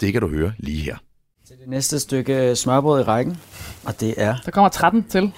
[0.02, 0.98] det kan du høre lige her.
[1.48, 3.38] Til det næste stykke smørbrød i rækken,
[3.84, 4.36] og det er...
[4.46, 5.32] Der kommer 13 til.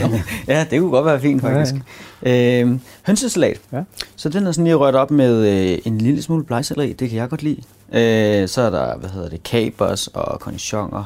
[0.48, 1.74] ja, det kunne godt være fint, faktisk.
[2.22, 2.62] Ja, ja.
[2.62, 3.60] Øh, hønsesalat.
[3.72, 3.82] Ja.
[4.16, 7.18] Så den er sådan lige rørt op med øh, en lille smule blegselleri, det kan
[7.18, 7.62] jeg godt lide.
[7.92, 11.04] Øh, så er der, hvad hedder det, kapers og cornichoner,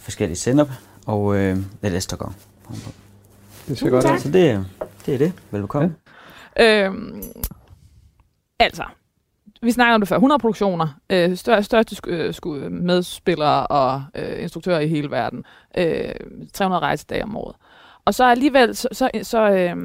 [0.00, 0.68] forskellige sennep
[1.06, 2.34] og øh, lidt estragon.
[3.68, 4.18] Det ser godt ud.
[4.18, 4.66] Så det,
[5.06, 5.32] det er det.
[5.50, 5.94] Velbekomme.
[6.56, 6.84] Ja.
[6.84, 7.22] Øhm,
[8.58, 8.84] altså,
[9.62, 10.16] vi snakker om det før.
[10.16, 15.44] 100 produktioner, øh, stør, største sku, øh, sku, medspillere og øh, instruktører i hele verden.
[15.78, 16.14] Øh,
[16.52, 17.56] 300 rejsedage om året.
[18.04, 19.76] Og så alligevel, så, så, så øh,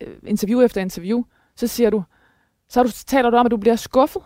[0.00, 1.24] øh, interview efter interview,
[1.56, 2.02] så siger du,
[2.68, 4.22] så, du, taler du om, at du bliver skuffet.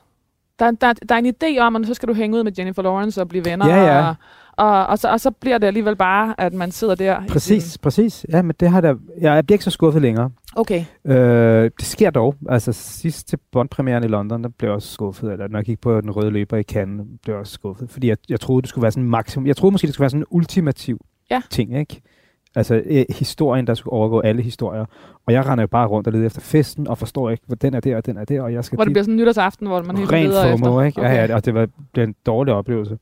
[0.58, 2.82] Der, der, der er en idé om, at så skal du hænge ud med Jennifer
[2.82, 3.68] Lawrence og blive venner.
[3.68, 4.08] Ja, ja.
[4.08, 4.14] Og,
[4.52, 7.22] og, og, så, og så bliver det alligevel bare, at man sidder der.
[7.28, 8.26] Præcis, præcis.
[8.32, 8.94] Ja, men det har der...
[9.20, 10.30] Jeg bliver ikke så skuffet længere.
[10.56, 10.84] Okay.
[11.06, 12.34] Øh, det sker dog.
[12.48, 15.32] Altså sidst til Bond-premieren i London, der blev jeg også skuffet.
[15.32, 17.90] Eller når jeg gik på den røde løber i Cannes, blev jeg også skuffet.
[17.90, 19.46] Fordi jeg, jeg troede, det skulle være sådan maksimum.
[19.46, 21.40] Jeg troede måske, det skulle være sådan en ultimativ Ja.
[21.50, 22.02] ting, ikke?
[22.54, 24.84] Altså øh, historien, der skulle overgå alle historier.
[25.26, 27.74] Og jeg render jo bare rundt og leder efter festen, og forstår ikke, hvor den
[27.74, 29.20] er der, og den er der, og jeg skal Hvor det dit- bliver sådan en
[29.20, 30.82] nytårsaften, hvor man Rent leder FOMO, efter.
[30.82, 31.00] ikke?
[31.00, 31.14] Okay.
[31.14, 32.98] Ja, ja, og det var, blev en dårlig oplevelse.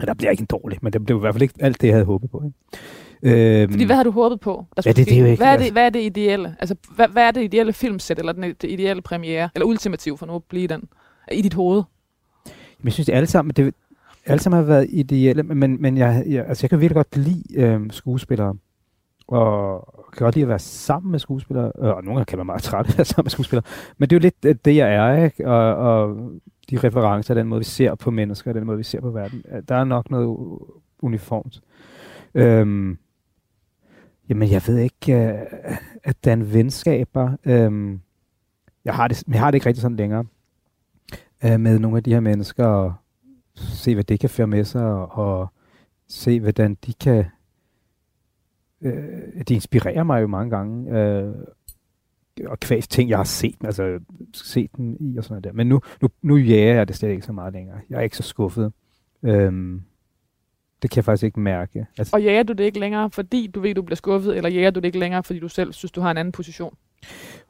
[0.00, 1.94] Der bliver ikke en dårlig, men det blev i hvert fald ikke alt det, jeg
[1.94, 2.42] havde håbet på.
[2.46, 3.62] Ikke?
[3.62, 4.66] Øhm, Fordi hvad har du håbet på?
[4.76, 6.56] Der Ja, det- det er jo ikke- hvad, er det, altså- hvad er det ideelle?
[6.58, 10.26] Altså, hvad, hvad er det ideelle filmsæt, eller den, det ideelle premiere, eller ultimativ, for
[10.26, 10.82] nu at blive den,
[11.32, 11.82] i dit hoved?
[12.78, 13.74] Men jeg synes, det alle sammen, det,
[14.26, 17.42] alle sammen har været ideelle, men, men jeg, jeg, altså jeg kan virkelig godt lide
[17.56, 18.54] øhm, skuespillere,
[19.28, 22.46] og kan godt lide at være sammen med skuespillere, øh, og nogle gange kan man
[22.46, 23.64] meget træt af at være sammen med skuespillere,
[23.98, 25.48] men det er jo lidt øh, det, jeg er, ikke?
[25.48, 26.16] Og, og
[26.70, 29.62] de referencer, den måde, vi ser på mennesker, den måde, vi ser på verden, øh,
[29.68, 30.58] der er nok noget
[30.98, 31.60] uniformt.
[32.34, 32.98] Øhm,
[34.28, 35.38] jamen, jeg ved ikke, øh,
[36.04, 37.36] at der er en venskaber.
[37.44, 38.00] Øhm,
[38.84, 40.24] jeg, har det, jeg har det ikke rigtig sådan længere
[41.44, 42.94] øh, med nogle af de her mennesker, og
[43.54, 45.48] se, hvad det kan føre med sig, og, og
[46.08, 47.24] se, hvordan de kan...
[48.80, 51.34] Øh, de inspirerer mig jo mange gange, øh,
[52.46, 53.98] og kvæs ting, jeg har set, altså
[54.32, 55.52] set dem i og sådan noget der.
[55.52, 57.78] Men nu, nu, nu jager jeg det slet ikke så meget længere.
[57.90, 58.72] Jeg er ikke så skuffet.
[59.24, 59.82] Øhm,
[60.82, 61.86] det kan jeg faktisk ikke mærke.
[61.98, 64.70] Altså, Og jager du det ikke længere, fordi du ved, du bliver skuffet, eller jager
[64.70, 66.74] du det ikke længere, fordi du selv synes, du har en anden position?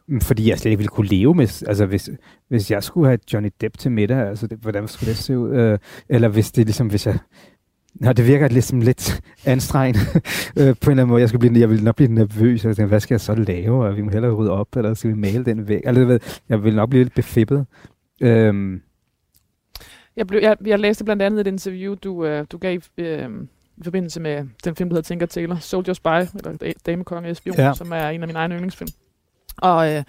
[0.07, 2.11] Mm, Fordi jeg slet ikke ville kunne leve med, altså hvis,
[2.49, 5.51] hvis jeg skulle have Johnny Depp til middag, altså det, hvordan skulle det se ud?
[5.51, 7.19] Øh, eller hvis det ligesom, hvis jeg,
[8.01, 10.23] Nå, det virker ligesom lidt anstrengende øh,
[10.57, 11.21] på en eller anden måde.
[11.21, 12.65] Jeg, skal blive, jeg vil nok blive nervøs.
[12.65, 13.87] Jeg tænker, hvad skal jeg så lave?
[13.87, 15.81] Og vi må hellere rydde op, eller skal vi male den væk?
[15.85, 17.67] Altså, jeg ved, jeg vil nok blive lidt befippet.
[18.21, 18.83] Øhm,
[20.17, 23.29] Jeg, blev, jeg, jeg læste blandt andet et interview, du, øh, du gav øh,
[23.77, 27.57] i forbindelse med den film, der hedder Tinker Tailor, Soldier Spy, eller Da- Damekonge Espion,
[27.57, 27.73] ja.
[27.75, 28.89] som er en af mine egne yndlingsfilm.
[29.57, 30.03] Og øh,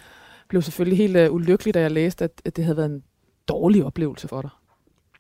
[0.50, 3.04] blev selvfølgelig helt øh, ulykkelig, da jeg læste, at, at det havde været en
[3.48, 4.50] dårlig oplevelse for dig.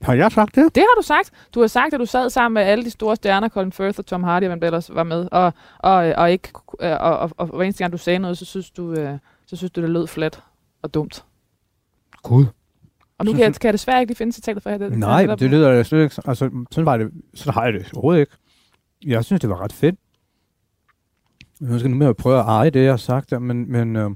[0.01, 0.75] Har jeg sagt det?
[0.75, 1.31] Det har du sagt.
[1.53, 4.05] Du har sagt, at du sad sammen med alle de store stjerner, Colin Firth og
[4.05, 6.49] Tom Hardy, og hvem ellers var med, og, og, og, ikke,
[6.81, 9.55] øh, og, og, og hver eneste gang du sagde noget, så synes du, øh, så
[9.55, 10.43] synes du det lød flat
[10.81, 11.25] og dumt.
[12.23, 12.45] Gud.
[13.19, 14.77] Og nu kan jeg, kan jeg desværre ikke lige finde citatet for jer.
[14.77, 16.21] Det, Nej, det, det lyder slet ikke.
[16.25, 17.11] Altså, sådan var det.
[17.33, 18.31] Sådan har jeg det overhovedet ikke.
[19.05, 19.95] Jeg synes, det var ret fedt.
[21.61, 24.09] Jeg skal nu med at prøve at eje det, jeg har sagt, men, men øh,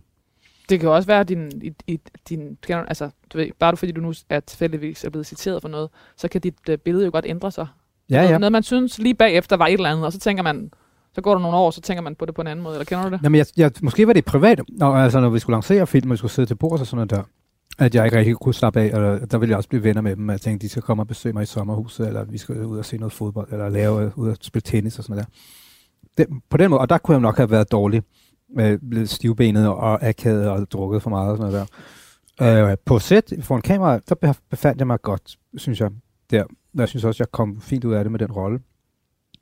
[0.71, 3.91] det kan jo også være, at din, i, i, din altså, du ved, bare fordi
[3.91, 7.12] du nu er tilfældigvis er blevet citeret for noget, så kan dit uh, billede jo
[7.12, 7.67] godt ændre sig.
[8.10, 8.38] ja, ja.
[8.38, 10.71] noget, man synes lige bagefter var et eller andet, og så tænker man,
[11.13, 12.86] så går der nogle år, så tænker man på det på en anden måde, eller
[12.86, 13.19] kender du det?
[13.23, 16.13] Jamen, jeg, jeg, måske var det privat, når, altså, når vi skulle lancere film, og
[16.13, 17.23] vi skulle sidde til bords og sådan noget der,
[17.86, 20.15] at jeg ikke rigtig kunne slappe af, eller der ville jeg også blive venner med
[20.15, 22.65] dem, og jeg tænkte, de skal komme og besøge mig i sommerhuset, eller vi skal
[22.65, 25.27] ud og se noget fodbold, eller lave øh, ud og spille tennis og sådan noget
[26.17, 26.25] der.
[26.25, 28.03] Den, på den måde, og der kunne jeg nok have været dårlig,
[28.60, 31.68] øh, blevet stivbenet og akavet og drukket for meget og sådan noget
[32.40, 32.72] der.
[32.72, 35.92] Øh, på sæt, foran kamera, der befandt jeg mig godt, synes jeg.
[36.32, 36.44] der.
[36.76, 38.60] Jeg synes også, jeg kom fint ud af det med den rolle.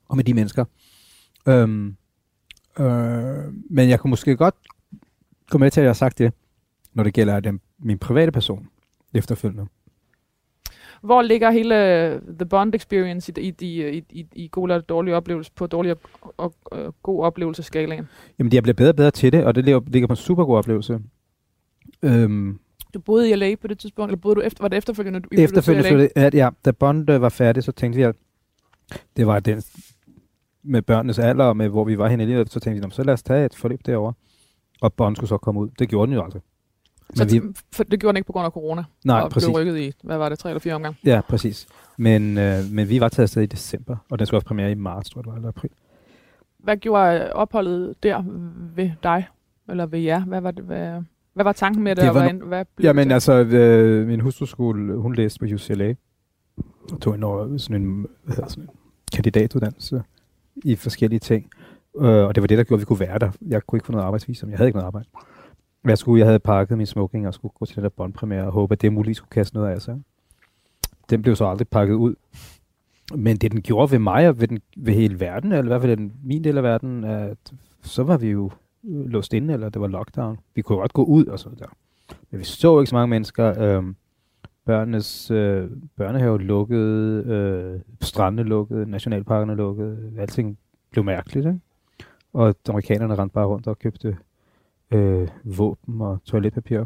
[0.08, 0.64] Og med de mennesker.
[1.48, 1.96] Øhm,
[2.78, 4.54] øh, men jeg kunne måske godt
[5.50, 6.32] gå med til, at jeg har sagt det,
[6.94, 8.68] når det gælder den, min private person
[9.14, 9.66] efterfølgende.
[11.00, 15.14] Hvor ligger hele øh, The Bond Experience i, i, i, i, i, god og dårlig
[15.14, 15.98] oplevelse, på dårlig og,
[16.36, 18.08] og, og god oplevelseskalaen?
[18.38, 20.44] Jamen, jeg bliver bedre og bedre til det, og det ligger, ligger på en super
[20.44, 21.00] god oplevelse.
[22.02, 22.58] Øhm,
[22.94, 25.28] Du boede i LA på det tidspunkt, eller boede du efter, var det efterfølgende, du
[25.32, 26.08] efterfølgende, til LA?
[26.26, 28.16] at, ja, da Bond øh, var færdig, så tænkte vi, at
[29.16, 29.62] det var den
[30.62, 32.90] med børnenes alder, og med hvor vi var henne i livet, så tænkte vi, "Nå,
[32.90, 34.12] så lad os tage et forløb derovre.
[34.80, 35.68] Og Bond skulle så komme ud.
[35.78, 36.42] Det gjorde den jo aldrig.
[37.14, 37.40] Så Men vi,
[37.72, 39.48] for det gjorde den ikke på grund af corona, nej, og præcis.
[39.48, 40.96] blev rykket i, hvad var det, tre eller fire omgang?
[41.04, 41.66] Ja, præcis.
[41.96, 44.74] Men, øh, men vi var taget afsted i december, og den skulle have premiere i
[44.74, 45.70] marts, tror jeg, eller april.
[46.58, 48.22] Hvad gjorde øh, opholdet der
[48.76, 49.26] ved dig,
[49.68, 50.20] eller ved jer?
[50.24, 51.02] Hvad var, det, hvad,
[51.34, 53.14] hvad var tanken med det, Det og var hvad, no- hvad blev Jamen det?
[53.14, 55.94] altså, øh, min hustru skulle, hun læste på UCLA,
[56.92, 58.70] og tog en, over, sådan en, hvad hedder sådan en
[59.14, 60.02] kandidatuddannelse
[60.64, 61.50] i forskellige ting.
[61.96, 63.30] Øh, og det var det, der gjorde, at vi kunne være der.
[63.48, 64.50] Jeg kunne ikke få noget arbejdsvisum.
[64.50, 65.08] Jeg havde ikke noget arbejde.
[65.84, 68.52] Jeg, skulle, jeg havde pakket min smoking og skulle gå til den der bondpremiere og
[68.52, 70.00] håbe, at det muligt skulle kaste noget af sig.
[71.10, 72.14] Den blev så aldrig pakket ud.
[73.16, 75.80] Men det, den gjorde ved mig og ved, den, ved hele verden, eller i hvert
[75.80, 78.50] fald den, min del af verden, at så var vi jo
[78.82, 80.38] låst inde, eller det var lockdown.
[80.54, 81.66] Vi kunne godt gå ud og sådan der.
[82.30, 83.62] Men vi så ikke så mange mennesker.
[83.62, 83.96] Øhm,
[84.64, 90.12] børnenes øh, børnehave lukkede, øh, strandene lukkede, nationalparkerne lukkede.
[90.18, 90.58] Alting
[90.90, 91.60] blev mærkeligt, ikke?
[92.32, 94.16] Og amerikanerne rendte bare rundt og købte
[94.90, 96.84] øh, våben og toiletpapir.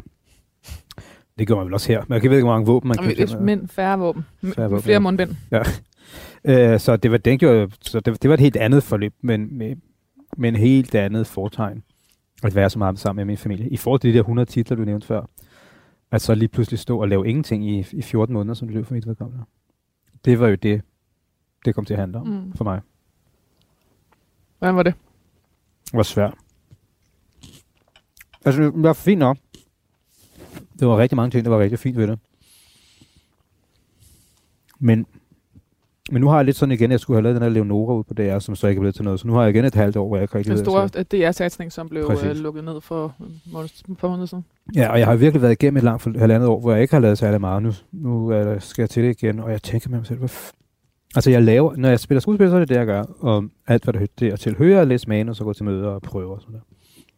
[1.39, 2.03] Det gjorde man vel også her.
[2.07, 3.23] Men jeg ved ikke, hvor mange våben man købte.
[3.23, 4.25] et mænd, færre våben.
[4.55, 4.99] Færre våben, Flere ja.
[4.99, 5.29] mundbind.
[6.45, 9.57] Øh, så det var, den gjorde, så det, det var et helt andet forløb, men
[9.57, 9.75] med,
[10.37, 11.83] med en helt andet fortegn
[12.43, 13.69] at være så meget sammen med min familie.
[13.69, 15.25] I forhold til de der 100 titler, du nævnte før,
[16.11, 18.85] at så lige pludselig stå og lave ingenting i, i 14 måneder, som det løb
[18.85, 19.45] for mit vedkommende.
[20.25, 20.81] Det var jo det,
[21.65, 22.53] det kom til at handle om mm.
[22.53, 22.81] for mig.
[24.59, 24.93] Hvordan var det?
[25.85, 26.33] Det var svært.
[28.45, 29.37] Altså, det var fint nok.
[30.79, 32.19] Det var rigtig mange ting, der var rigtig fint ved det.
[34.79, 35.05] Men,
[36.11, 38.03] men nu har jeg lidt sådan igen, jeg skulle have lavet den her Leonora ud
[38.03, 39.19] på DR, som så ikke er blevet til noget.
[39.19, 40.99] Så nu har jeg igen et halvt år, hvor jeg ikke rigtig Den store så-
[40.99, 42.25] øh, DR-satsning, som blev Præcis.
[42.25, 43.15] øh, lukket ned for
[43.99, 44.45] par måneder siden.
[44.75, 46.93] Ja, og jeg har virkelig været igennem et langt for- halvandet år, hvor jeg ikke
[46.93, 47.63] har lavet særlig meget.
[47.63, 50.29] Nu, nu øh, skal jeg til det igen, og jeg tænker med mig selv, hvad
[51.15, 53.03] Altså, jeg laver, når jeg spiller skuespil, så er det det, jeg gør.
[53.19, 55.65] Og alt, hvad der hø- det er til høre, at læse manus, og gå til
[55.65, 56.61] møder og prøve og sådan der.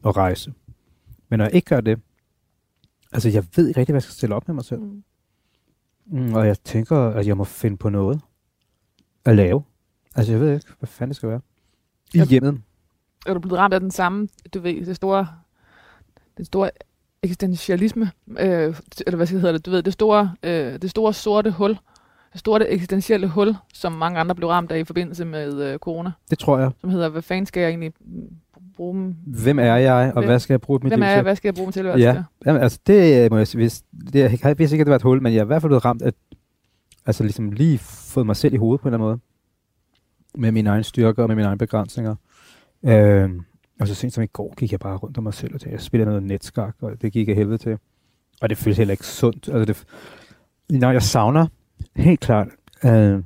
[0.03, 0.53] Og rejse.
[1.29, 1.99] Men når jeg ikke gør det,
[3.11, 4.81] altså, jeg ved ikke rigtig, hvad jeg skal stille op med mig selv.
[4.81, 5.03] Mm.
[6.05, 8.21] Mm, og jeg tænker, at jeg må finde på noget
[9.25, 9.63] at lave.
[10.15, 11.41] Altså, jeg ved ikke, hvad fanden det skal være.
[12.13, 12.25] I Ja.
[12.25, 12.61] hjemmet.
[13.25, 15.27] Er du blevet ramt af den samme, du ved, det store,
[16.37, 16.69] den store
[17.23, 18.75] eksistentialisme, øh,
[19.07, 21.69] eller hvad hedder det, du ved, det store, øh, det store sorte hul,
[22.31, 26.11] det store eksistentielle hul, som mange andre blev ramt af i forbindelse med øh, corona,
[26.29, 26.71] Det tror jeg.
[26.81, 27.93] som hedder, hvad fanden skal jeg egentlig
[28.77, 29.15] bruge dem?
[29.25, 31.13] Hvem er jeg, og Hvem- hvad skal jeg bruge mit Hvem er til?
[31.13, 32.23] jeg, hvad skal jeg bruge min tilværelse Ja, til?
[32.45, 34.95] Jamen, altså det må jeg sige, hvis, det, jeg har vidst ikke, at det var
[34.95, 36.11] et hul, men jeg er i hvert fald blevet ramt af,
[37.05, 40.41] altså ligesom lige fået mig selv i hovedet på en eller anden måde.
[40.41, 42.15] Med mine egne styrker og med mine egne begrænsninger.
[42.85, 43.29] Øh,
[43.79, 45.73] og så sent som i går gik jeg bare rundt om mig selv og tænkte,
[45.73, 47.77] jeg spiller noget netskak, og det gik jeg helvede til.
[48.41, 49.49] Og det føles heller ikke sundt.
[49.53, 49.83] Altså det,
[50.79, 51.47] når jeg savner,
[51.95, 52.47] helt klart,
[52.85, 53.19] øh,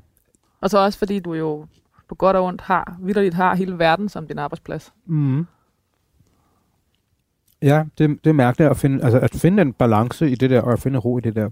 [0.62, 1.66] Og så også fordi du jo
[2.12, 4.94] på godt og ondt har, vidderligt har hele verden som din arbejdsplads.
[5.06, 5.46] Mm.
[7.62, 10.62] Ja, det, det er mærkeligt at finde, altså at finde en balance i det der,
[10.62, 11.50] og at finde ro i det der.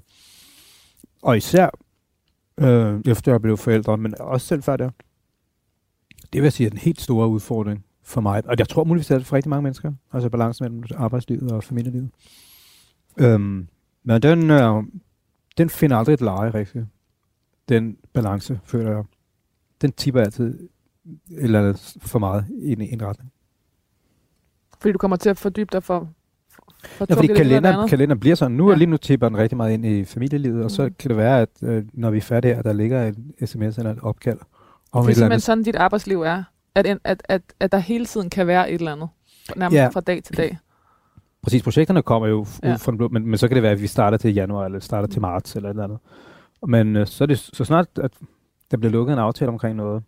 [1.22, 1.70] Og især
[2.58, 4.90] øh, efter jeg blev forældre, men også selv før der.
[6.34, 8.44] Det vil jeg sige er den helt store udfordring for mig.
[8.46, 9.94] Og jeg tror muligvis, det er det for rigtig mange mennesker.
[10.14, 12.10] Altså balancen mellem arbejdslivet og familielivet.
[13.18, 13.68] Øhm,
[14.04, 14.84] men den, øh,
[15.58, 16.86] den finder aldrig et leje rigtigt.
[17.70, 19.04] Den balance, føler jeg.
[19.82, 20.70] Den tipper altid
[21.38, 23.32] eller for meget i en, en retning.
[24.82, 26.10] Fordi du kommer til at fordybe dig for,
[26.84, 28.58] for, Ja, fordi kalender, kalender bliver sådan.
[28.58, 28.72] Nu Ja.
[28.74, 28.78] ja.
[28.78, 30.94] lige nu tipper den rigtig meget ind i familielivet, og så Mhm.
[31.00, 33.92] kan det være, at øh, når vi er færdige her, der ligger en sms eller
[33.92, 34.40] et opkald
[34.92, 36.44] om det et er simpelthen sådan, dit arbejdsliv er.
[36.76, 39.10] At, en, at, at, at der hele tiden kan være et eller andet.
[39.56, 39.88] Nærmest Ja.
[39.88, 40.58] fra dag til dag.
[41.44, 42.74] Præcis, projekterne kommer jo Ja.
[42.74, 44.80] ud fra blå, men, men så kan det være, at vi starter til januar, eller
[44.80, 45.22] starter til Mm.
[45.22, 45.98] marts, eller et eller andet.
[46.68, 48.12] Men øh, så, er det, så snart, at
[48.72, 50.04] der bliver lukket en aftale omkring noget,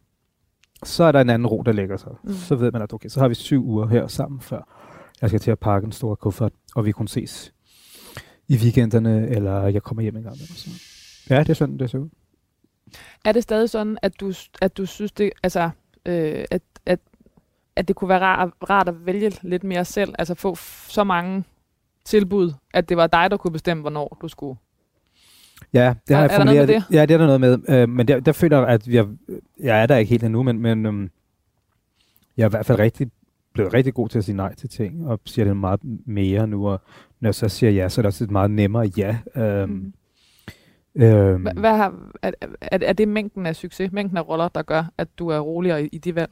[0.83, 2.11] så er der en anden ro, der lægger sig.
[2.23, 2.33] Mm.
[2.33, 4.61] Så ved man, at okay, så har vi syv uger her sammen, før
[5.21, 7.53] jeg skal til at pakke en stor kuffert, og vi kunne ses
[8.47, 10.35] i weekenderne, eller jeg kommer hjem en gang.
[10.35, 10.79] Eller sådan.
[11.29, 12.09] Ja, det er sådan, det ser ud.
[13.25, 15.69] Er det stadig sådan, at du, at du synes, det, altså,
[16.05, 16.99] øh, at, at,
[17.75, 20.13] at det kunne være rart, rart at vælge lidt mere selv?
[20.19, 20.55] Altså få
[20.89, 21.43] så mange
[22.05, 24.59] tilbud, at det var dig, der kunne bestemme, hvornår du skulle?
[25.73, 26.85] Ja, det har Er- jeg er der noget med formuleret.
[26.91, 27.81] Ja, det er der noget med.
[27.81, 29.07] Øh, men der, der føler jeg, at jeg,
[29.59, 31.09] jeg er der ikke helt endnu, men, men øhm,
[32.37, 33.11] jeg er i hvert fald rigtig,
[33.53, 36.67] blevet rigtig god til at sige nej til ting, og siger det meget mere nu,
[36.67, 36.81] og
[37.19, 39.17] når jeg så siger ja, så er det også et meget nemmere ja.
[39.35, 39.93] Øhm,
[40.95, 44.61] øhm, Hva- Hvad har, er, er, er det mængden af succes, mængden af roller, der
[44.61, 46.31] gør, at du er roligere i, i de valg?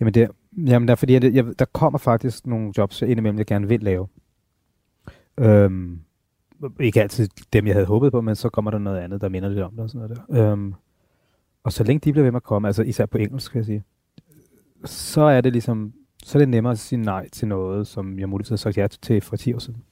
[0.00, 0.28] Jamen, det,
[0.66, 3.80] jamen der, er fordi, jeg, jeg, der kommer faktisk nogle jobs indimellem, jeg gerne vil
[3.80, 4.08] lave.
[5.38, 6.00] Øhm,
[6.80, 9.48] ikke altid dem, jeg havde håbet på, men så kommer der noget andet, der minder
[9.48, 10.52] lidt om det og sådan noget der.
[10.52, 10.74] Øhm,
[11.64, 13.66] og så længe de bliver ved med at komme, altså især på engelsk, kan jeg
[13.66, 13.84] sige,
[14.84, 15.92] så er det ligesom,
[16.24, 18.86] så er det nemmere at sige nej til noget, som jeg muligvis har sagt ja
[18.86, 19.82] til for 10 år siden.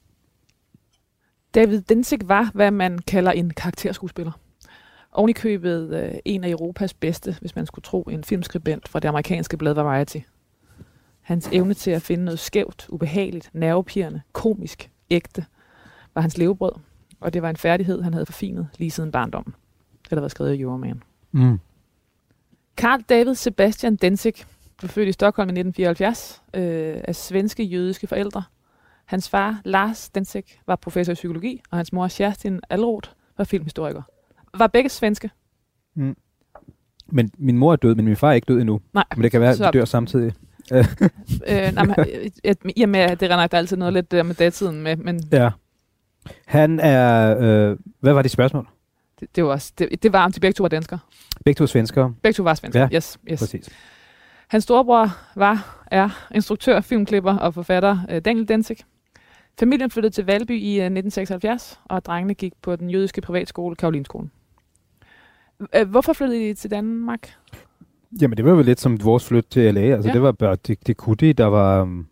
[1.54, 4.32] David Densig var, hvad man kalder en karakterskuespiller.
[5.12, 9.00] Ovenikøbet i købet øh, en af Europas bedste, hvis man skulle tro en filmskribent fra
[9.00, 10.18] det amerikanske blad Variety.
[11.20, 15.46] Hans evne til at finde noget skævt, ubehageligt, nervepirrende, komisk, ægte,
[16.14, 16.72] var hans levebrød.
[17.20, 19.54] Og det var en færdighed, han havde forfinet lige siden barndommen.
[20.04, 21.02] Det der var skrevet i Euroman.
[21.32, 21.60] Mm.
[22.76, 24.34] Carl David Sebastian Densig
[24.78, 28.42] blev født i Stockholm i 1974 øh, af svenske jødiske forældre.
[29.04, 34.02] Hans far, Lars Densig, var professor i psykologi, og hans mor, Kerstin Alroth, var filmhistoriker.
[34.54, 35.30] Var begge svenske?
[37.06, 38.80] Men min mor er død, men min far er ikke død endnu.
[38.94, 39.04] Nej.
[39.16, 40.32] Men det kan være, at de dør samtidig.
[40.72, 40.84] Øh,
[41.74, 41.94] nej, men,
[42.44, 44.96] øh, I og med, at det render der altid noget lidt der med datiden med,
[44.96, 45.50] men Ja.
[46.46, 47.36] Han er...
[47.70, 48.66] Øh, hvad var de spørgsmål?
[49.20, 50.98] det, det, var det, det var, om de begge to var danskere.
[51.44, 52.14] Begge to er svenskere.
[52.22, 52.88] Begge to var svenskere.
[52.92, 53.40] Ja, yes, yes.
[53.40, 53.68] Præcis.
[54.48, 58.76] Hans storebror var, er instruktør, filmklipper og forfatter øh, Daniel Densig.
[59.60, 64.30] Familien flyttede til Valby i øh, 1976, og drengene gik på den jødiske privatskole Karolinskolen.
[65.76, 67.32] Øh, Hvorfor flyttede I til Danmark?
[68.20, 69.80] Jamen, det var jo lidt som vores flyt til LA.
[69.80, 70.12] Altså, Ja.
[70.14, 71.82] det var bare, det, det kunne de, der var...
[71.82, 72.06] Um,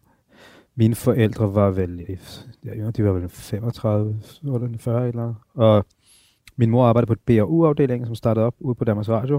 [0.78, 2.18] mine forældre var vel,
[2.64, 5.34] ja, de var vel 35, eller 40 eller.
[5.54, 5.86] Og
[6.56, 9.36] min mor arbejdede på et BRU-afdeling, som startede op ude på Danmarks Radio,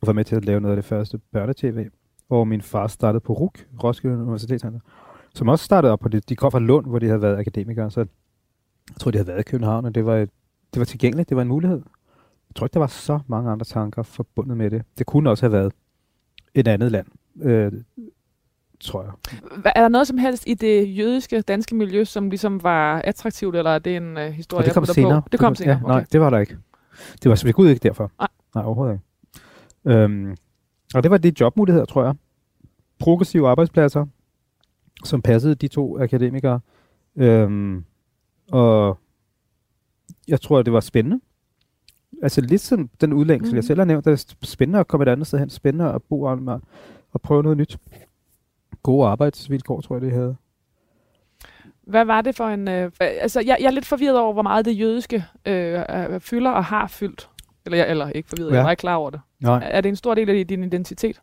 [0.00, 1.88] og var med til at lave noget af det første børnetv.
[2.30, 4.80] Og min far startede på RUK, Roskilde Universitetscenter,
[5.34, 6.28] som også startede op på det.
[6.28, 9.40] De kom fra Lund, hvor de havde været akademikere, så jeg tror, de havde været
[9.40, 10.30] i København, og det var, et,
[10.74, 11.82] det var tilgængeligt, det var en mulighed.
[12.48, 14.82] Jeg tror ikke, der var så mange andre tanker forbundet med det.
[14.98, 15.72] Det kunne også have været
[16.54, 17.06] et andet land,
[17.42, 17.72] øh,
[18.80, 19.12] tror jeg.
[19.76, 23.70] Er der noget som helst i det jødiske danske miljø, som ligesom var attraktivt, eller
[23.70, 25.22] er det en øh, historie, Og det jeg kom putter senere.
[25.22, 25.28] På?
[25.32, 26.56] Det kom senere, Ja, nej, det var der ikke.
[27.22, 28.10] Det var ved Gud ikke derfor.
[28.18, 28.28] Nej.
[28.54, 29.98] Nej, overhovedet ikke.
[29.98, 30.36] Øhm,
[30.94, 32.14] og det var de jobmuligheder, tror jeg.
[32.98, 34.06] Progressive arbejdspladser,
[35.04, 36.60] som passede de to akademikere.
[37.16, 37.84] Øhm,
[38.52, 38.98] og
[40.28, 41.20] jeg tror, det var spændende.
[42.22, 43.56] Altså lidt som den udlægning, som Mhm.
[43.56, 46.02] jeg selv har nævnt, det er spændende at komme et andet sted hen, spændende at
[46.02, 46.60] bo og,
[47.12, 47.78] og prøve noget nyt.
[48.82, 50.36] Gode arbejdsvilkår, tror jeg, det havde.
[51.86, 52.68] Hvad var det for en...
[52.68, 56.64] Øh, altså, jeg, jeg er lidt forvirret over, hvor meget det jødiske øh, fylder og
[56.64, 57.30] har fyldt.
[57.66, 58.54] Eller, jeg- eller ikke forvirret, ja.
[58.54, 59.20] jeg var ikke klar over det.
[59.40, 59.68] Nej.
[59.70, 61.20] Er det en stor del af din identitet?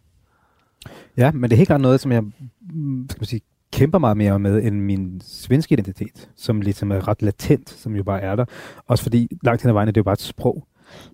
[1.18, 2.24] Ja, men det er helt klart noget, som jeg
[2.62, 3.42] mm, skal man sige,
[3.74, 8.04] kæmper meget mere med end min svenske identitet, som ligesom er ret latent, som jo
[8.04, 8.46] bare er der.
[8.88, 10.68] Også fordi langt hen ad vejen er det jo bare et sprog.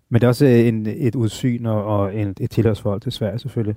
[0.09, 3.39] Men det er også øh, en, et udsyn og, og en, et tilhørsforhold til Sverige
[3.39, 3.75] selvfølgelig.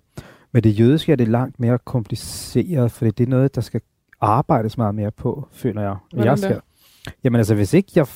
[0.56, 3.80] Men det jødiske er det langt mere kompliceret, for det er noget, der skal
[4.20, 5.96] arbejdes meget mere på, føler jeg.
[6.10, 6.44] Hvordan jeg det?
[6.44, 6.60] skal,
[7.24, 8.06] jamen altså, hvis ikke jeg...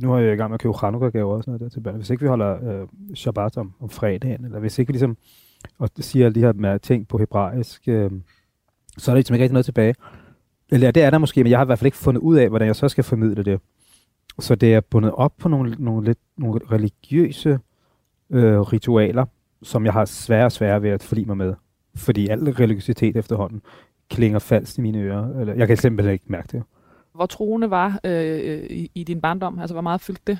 [0.00, 1.96] Nu er jeg i gang med at købe Chanukka-gaver og sådan noget der til børn.
[1.96, 5.16] Hvis ikke vi holder øh, Shabbat om, om fredagen, eller hvis ikke vi ligesom
[5.78, 8.10] og siger alle de her med ting på hebraisk, øh,
[8.98, 9.94] så er der ligesom ikke rigtig noget tilbage.
[10.72, 12.48] Eller det er der måske, men jeg har i hvert fald ikke fundet ud af,
[12.48, 13.60] hvordan jeg så skal formidle det.
[14.38, 17.58] Så det er bundet op på nogle, nogle, lidt, nogle religiøse
[18.30, 19.24] øh, ritualer,
[19.62, 21.54] som jeg har svære og svære ved at forlige mig med.
[21.96, 23.62] Fordi al religiøsitet efterhånden
[24.10, 25.40] klinger falsk i mine ører.
[25.40, 26.62] Eller, jeg kan simpelthen ikke mærke det.
[27.14, 28.38] Hvor troende var øh,
[28.70, 29.58] i, i din barndom?
[29.58, 30.38] Altså, hvor meget fyldte det?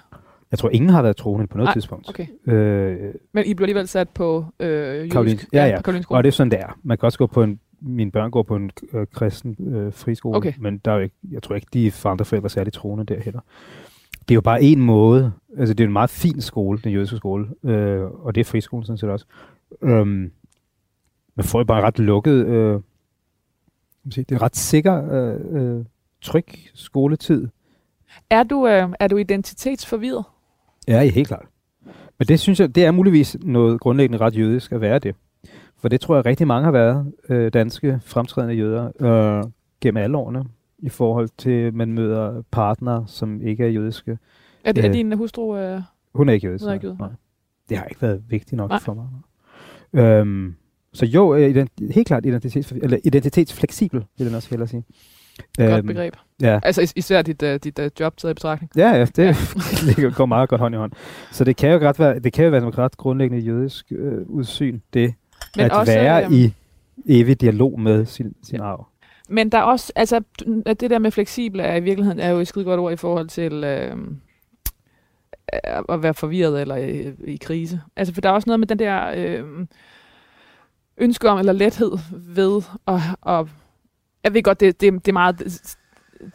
[0.51, 2.09] Jeg tror, ingen har været troende på noget Nej, tidspunkt.
[2.09, 2.27] Okay.
[2.47, 5.17] Øh, Men I blev alligevel sat på øh, jødisk?
[5.17, 5.81] Karolinsk- ja, ja.
[5.83, 6.17] Karolinskolen.
[6.17, 6.79] Og det er sådan, det er.
[6.83, 10.37] Man kan også gå på en, mine børn går på en øh, kristen øh, friskole,
[10.37, 10.53] Okay.
[10.59, 13.05] men der er jo ikke, jeg tror ikke, de for andre forældre er særlig troende
[13.15, 13.41] der heller.
[14.29, 17.17] Det er jo bare en måde, altså det er en meget fin skole, den jødiske
[17.17, 19.27] skole, øh, og det er friskolen sådan set også.
[19.83, 20.33] Øhm,
[21.35, 22.81] man får jo bare ret lukket, øh,
[24.05, 25.85] det er ret sikker, øh, øh,
[26.21, 27.49] tryg skoletid.
[28.31, 30.25] Er du, øh, er du identitetsforvirret?
[30.89, 31.47] Ja, helt klart.
[32.19, 35.15] Men det synes jeg, det er muligvis noget grundlæggende ret jødisk at være det.
[35.79, 39.45] For det tror jeg rigtig mange har været, øh, danske fremtrædende jøder, øh,
[39.81, 40.45] gennem alle årene,
[40.83, 44.19] i forhold til, at man møder partnere, som ikke er jødiske.
[44.65, 44.95] Er, det, er Øh.
[44.95, 45.57] din hustru...
[45.57, 45.81] Øh,
[46.15, 46.65] Hun er ikke jødisk.
[46.65, 47.09] Hun er ikke jøde, nej.
[47.69, 48.81] Det har ikke været vigtigt nok Nej.
[48.81, 49.07] for mig.
[50.03, 50.55] Øhm,
[50.93, 54.85] så jo, øh, ident- helt klart identitets, eller identitetsfleksibel, vil jeg også hellere sige.
[55.59, 56.15] Godt Øhm, begreb.
[56.43, 58.71] Ja, Altså is- især dit, uh, dit uh, job taget i betragtning.
[58.77, 59.37] ja, ja det
[59.87, 60.93] ligger- går meget godt hånd i hånd.
[61.33, 64.27] Så det kan jo ret være, det kan jo være et ret grundlæggende jødisk øh,
[64.27, 65.15] udsyn, det
[65.57, 66.53] Men at også, være øhm, i
[67.07, 68.87] evig dialog med sin, sin arv.
[69.29, 70.21] Men der er også, altså
[70.67, 72.97] at det der med fleksible er i virkeligheden er jo et skide godt ord i
[72.97, 73.97] forhold til øh,
[75.89, 77.81] at være forvirret eller i, i krise.
[77.97, 79.67] Altså for der er også noget med den der øh,
[80.99, 83.49] ønske om, eller lethed ved, og, og
[84.25, 85.39] jeg ved godt, det, det, det er meget,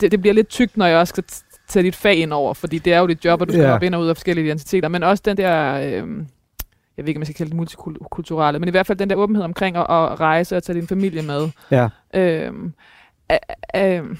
[0.02, 1.24] det, det bliver lidt tykt, når jeg også skal
[1.68, 3.74] tage dit fag ind over, fordi det er jo dit job, og du skal ja.
[3.74, 6.26] op ind og ud af forskellige identiteter, men også den der, øh,
[6.98, 9.16] jeg ved ikke, om jeg skal kalde det multikulturelle, men i hvert fald den der
[9.16, 11.50] åbenhed omkring at, at rejse og tage din familie med.
[11.72, 12.74] Ja, Øhm,
[13.32, 13.38] øh,
[13.76, 14.18] øh,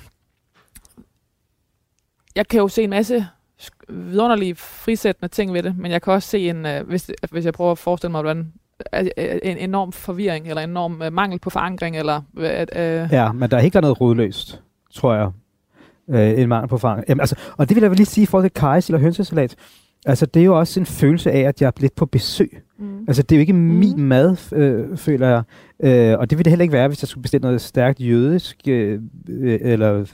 [2.36, 3.28] jeg kan jo se en masse
[3.90, 7.54] vidunderlige frisættende ting ved det, men jeg kan også se en, øh, hvis, hvis jeg
[7.54, 8.54] prøver at forestille mig, hvordan
[8.96, 12.70] øh, øh, en enorm forvirring, eller en enorm øh, mangel på forankring, eller øh, at,
[12.76, 14.62] øh, ja, men der er helt klart noget rodløst,
[14.94, 15.32] tror jeg.
[16.10, 17.04] Øh, en mangel på fang.
[17.10, 19.56] Jamen, altså, og det vil jeg vel lige sige i forhold til kajs eller hønsesalat.
[20.06, 22.62] Altså, det er jo også en følelse af, at jeg er lidt på besøg.
[22.80, 23.00] mm.
[23.08, 24.00] Altså, det er jo ikke min Mhm.
[24.02, 25.44] mad, øh, føler jeg.
[26.12, 28.58] Øh, og det ville det heller ikke være, hvis jeg skulle bestille noget stærkt jødisk,
[28.68, 30.06] øh, øh, eller,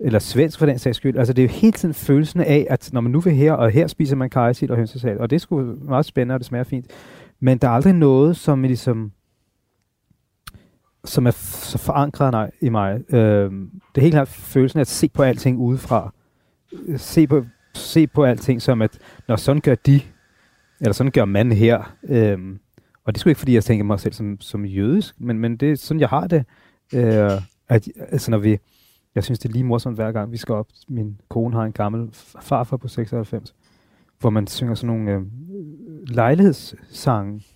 [0.00, 1.18] eller svensk for den sags skyld.
[1.18, 3.70] Altså, det er jo hele tiden følelsen af, at når man nu vil her, og
[3.70, 6.64] her spiser man kajsild og hønsesal, og det er sgu meget spændende, og det smager
[6.64, 6.86] fint.
[7.40, 9.12] Men der er aldrig noget, som ligesom
[11.04, 13.14] som er så forankret nej, i mig.
[13.14, 16.12] Øh, det er helt klart følelsen af at se på alting udefra.
[16.86, 17.44] Øh, Se på,
[17.74, 20.00] se på alting som, at når sådan gør de,
[20.80, 21.96] eller sådan gør man her.
[22.08, 22.58] Øhm,
[23.04, 25.56] og det er sgu ikke, fordi jeg tænker mig selv som, som jødisk, men, men
[25.56, 26.44] det er sådan, jeg har det.
[26.94, 27.30] Øh,
[27.68, 28.58] at, altså, når vi,
[29.14, 30.66] jeg synes, det er lige morsomt hver gang, vi skal op.
[30.88, 32.08] Min kone har en gammel
[32.40, 33.54] farfar på 96,
[34.20, 35.22] hvor man synger sådan nogle øh,
[36.08, 37.46] lejlighedssange.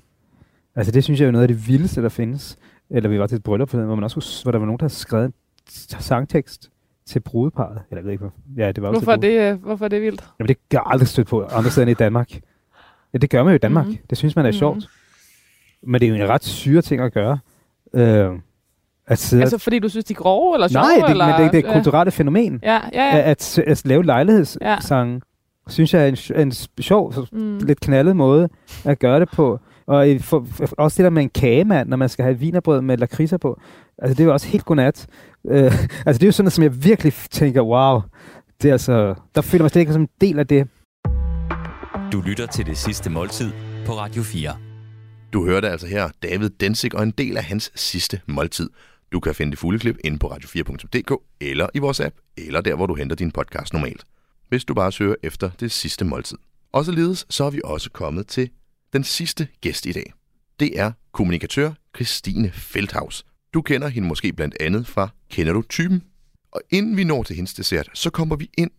[0.75, 2.59] Altså, det synes jeg er noget af det vildeste, der findes.
[2.91, 4.95] Eller vi var til et bryllup, hvor, man også hvor der var nogen, der havde
[4.95, 5.33] skrevet en
[6.01, 6.71] sangtekst
[7.09, 7.83] til brudeparret.
[7.91, 9.89] Eller jeg ved ikke, hvor, ja, det var også hvorfor, er det, øh, hvorfor er
[9.89, 10.25] det vildt?
[10.39, 12.31] Jamen, det jeg aldrig støtte på andre steder end i Danmark.
[13.13, 13.87] Ja, det gør man jo i Danmark.
[13.87, 14.07] Mm-hmm.
[14.11, 14.59] Det synes man er mm-hmm.
[14.59, 14.89] sjovt.
[15.83, 17.39] Men det er jo en ret syre ting at gøre.
[17.95, 18.31] Øh,
[19.07, 20.83] at sidde Altså fordi du synes, de er grove, eller sjove?
[20.83, 22.61] Nej, det, eller, men det, det er et kulturelle fænomen.
[22.63, 23.17] Ja, ja, Ja.
[23.17, 23.23] ja.
[23.23, 25.71] At, at, at lave lejlighedssange, ja.
[25.71, 27.59] synes jeg er en, en sjov, Mm.
[27.59, 28.49] lidt knaldet måde
[28.85, 29.61] at gøre det på.
[29.89, 32.81] Og i- for, for, også det der med en kagemand, når man skal have vinerbrød
[32.81, 33.61] med lakridser på.
[33.99, 35.07] Altså, det er jo også helt godnat.
[35.51, 35.63] Øh,
[36.07, 38.01] altså, det er jo sådan noget, som jeg virkelig tænker, wow,
[38.63, 40.69] det er altså, der føler man slet ikke som en del af det.
[42.13, 43.51] Du lytter til det sidste måltid
[43.87, 44.57] på Radio 4.
[45.33, 48.71] Du hørte altså her David Densig og en del af hans sidste måltid.
[49.13, 52.75] Du kan finde det fulde klip inde på radio4.dk eller i vores app, eller der,
[52.77, 54.05] hvor du henter din podcast normalt.
[54.49, 56.39] Hvis du bare søger efter det sidste måltid.
[56.73, 58.51] Og således så er vi også kommet til
[58.93, 60.13] den sidste gæst i dag.
[60.61, 63.27] Det er kommunikatør Christine Feldhaus.
[63.55, 66.03] Du kender hende måske blandt andet fra Kender du typen?
[66.53, 68.71] Og inden vi når til hendes dessert, så kommer vi ind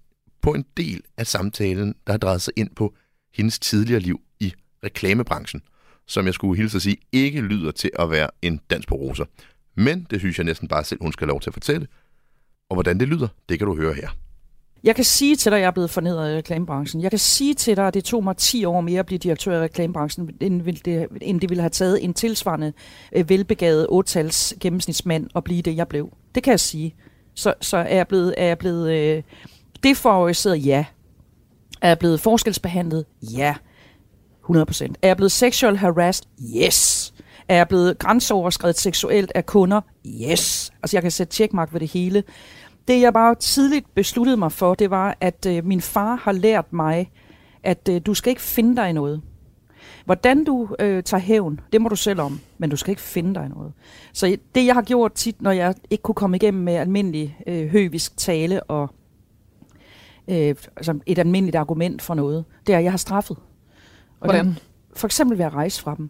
[0.41, 2.95] på en del af samtalen, der har drejet sig ind på
[3.33, 5.61] hendes tidligere liv i reklamebranchen
[6.09, 9.25] som jeg skulle hilse at sige, ikke lyder til at være en dans på roser.
[9.75, 11.87] Men det synes jeg næsten bare selv, hun skal have lov til at fortælle.
[12.69, 14.09] Og hvordan det lyder, det kan du høre her.
[14.83, 17.01] Jeg kan sige til dig, at jeg er blevet fornedret i reklamebranchen.
[17.03, 19.59] Jeg kan sige til dig, at det tog mig 10 år mere at blive direktør
[19.59, 22.73] i reklamebranchen, end, det, end det ville have taget en tilsvarende
[23.15, 26.09] øh, velbegavet 8-tals gennemsnitsmand at blive det, jeg blev.
[26.35, 26.95] Det kan jeg sige.
[27.35, 29.23] Så, så er jeg blevet, er jeg blevet øh,
[29.83, 30.65] defavoriseret?
[30.65, 30.85] Ja.
[31.81, 33.05] Er jeg blevet forskelsbehandlet?
[33.21, 33.55] Ja.
[34.49, 34.85] 100%.
[35.01, 36.25] Er jeg blevet sexual harassed?
[36.57, 37.13] Yes.
[37.49, 39.81] Er jeg blevet grænseoverskrevet seksuelt af kunder?
[40.05, 40.71] Yes.
[40.83, 42.23] Altså jeg kan sætte checkmark ved det hele.
[42.89, 46.73] Det jeg bare tidligt besluttede mig for, det var, at øh, min far har lært
[46.73, 47.11] mig,
[47.63, 49.21] at øh, du skal ikke finde dig i noget.
[50.05, 53.35] Hvordan du øh, tager hævn, det må du selv om, men du skal ikke finde
[53.35, 53.73] dig i noget.
[54.13, 57.67] Så det jeg har gjort tit, når jeg ikke kunne komme igennem med almindelig øh,
[57.67, 58.89] høvisk tale og
[60.27, 63.37] øh, altså et almindeligt argument for noget, det er, at jeg har straffet.
[64.19, 64.45] Og Hvordan?
[64.45, 64.59] Den,
[64.95, 66.09] for eksempel ved at rejse fra dem.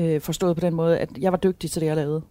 [0.00, 2.22] Øh, forstået på den måde, at jeg var dygtig til det, jeg lavede.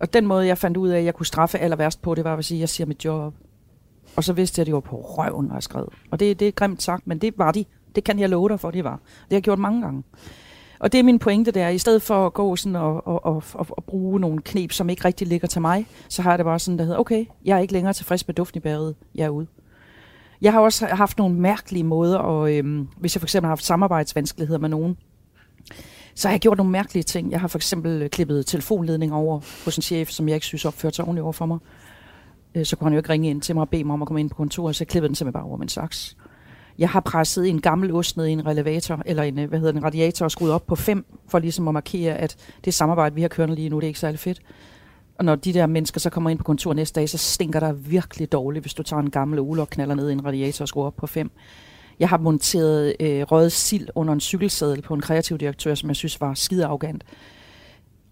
[0.00, 2.24] Og den måde, jeg fandt ud af, at jeg kunne straffe aller værst på, det
[2.24, 3.34] var at sige, at jeg siger mit job op.
[4.16, 5.92] Og så vidste jeg, at de var på røven, når jeg skrev.
[6.10, 7.64] Og det, det er grimt sagt, men det var de.
[7.94, 8.96] Det kan jeg love dig for, det var.
[8.96, 10.02] Det har jeg gjort mange gange.
[10.78, 11.68] Og det er min pointe der.
[11.68, 14.90] I stedet for at gå sådan og, og, og, og, og bruge nogle knep, som
[14.90, 17.56] ikke rigtig ligger til mig, så har jeg det bare sådan, der hedder, okay, jeg
[17.56, 18.94] er ikke længere tilfreds med duften i bæret.
[19.14, 19.46] Jeg er ude.
[20.40, 23.64] Jeg har også haft nogle mærkelige måder, og øhm, hvis jeg for eksempel har haft
[23.64, 24.96] samarbejdsvanskeligheder med nogen,
[26.14, 27.30] så har jeg gjort nogle mærkelige ting.
[27.30, 30.64] Jeg har for eksempel øh, klippet telefonledning over hos en chef, som jeg ikke synes
[30.64, 31.58] opførte sig ordentligt over for mig.
[32.54, 34.08] Øh, så kunne han jo ikke ringe ind til mig og bede mig om at
[34.08, 36.16] komme ind på kontoret, så jeg klippede den simpelthen bare over med en saks.
[36.78, 39.72] Jeg har presset en gammel ost ned i en relevator, eller en, øh, hvad hedder
[39.72, 43.20] den, radiator, og skruet op på 5, for ligesom at markere, at det samarbejde, vi
[43.20, 44.40] har kørende lige nu, det er ikke særlig fedt.
[45.18, 47.72] Og når de der mennesker så kommer ind på kontoret næste dag, så stinker der
[47.72, 50.68] virkelig dårligt, hvis du tager en gammel ule og knaller ned i en radiator og
[50.68, 51.30] skruer op på fem.
[51.98, 55.96] Jeg har monteret øh, røget sild under en cykelsædel på en kreativ direktør, som jeg
[55.96, 57.04] synes var skide arrogant.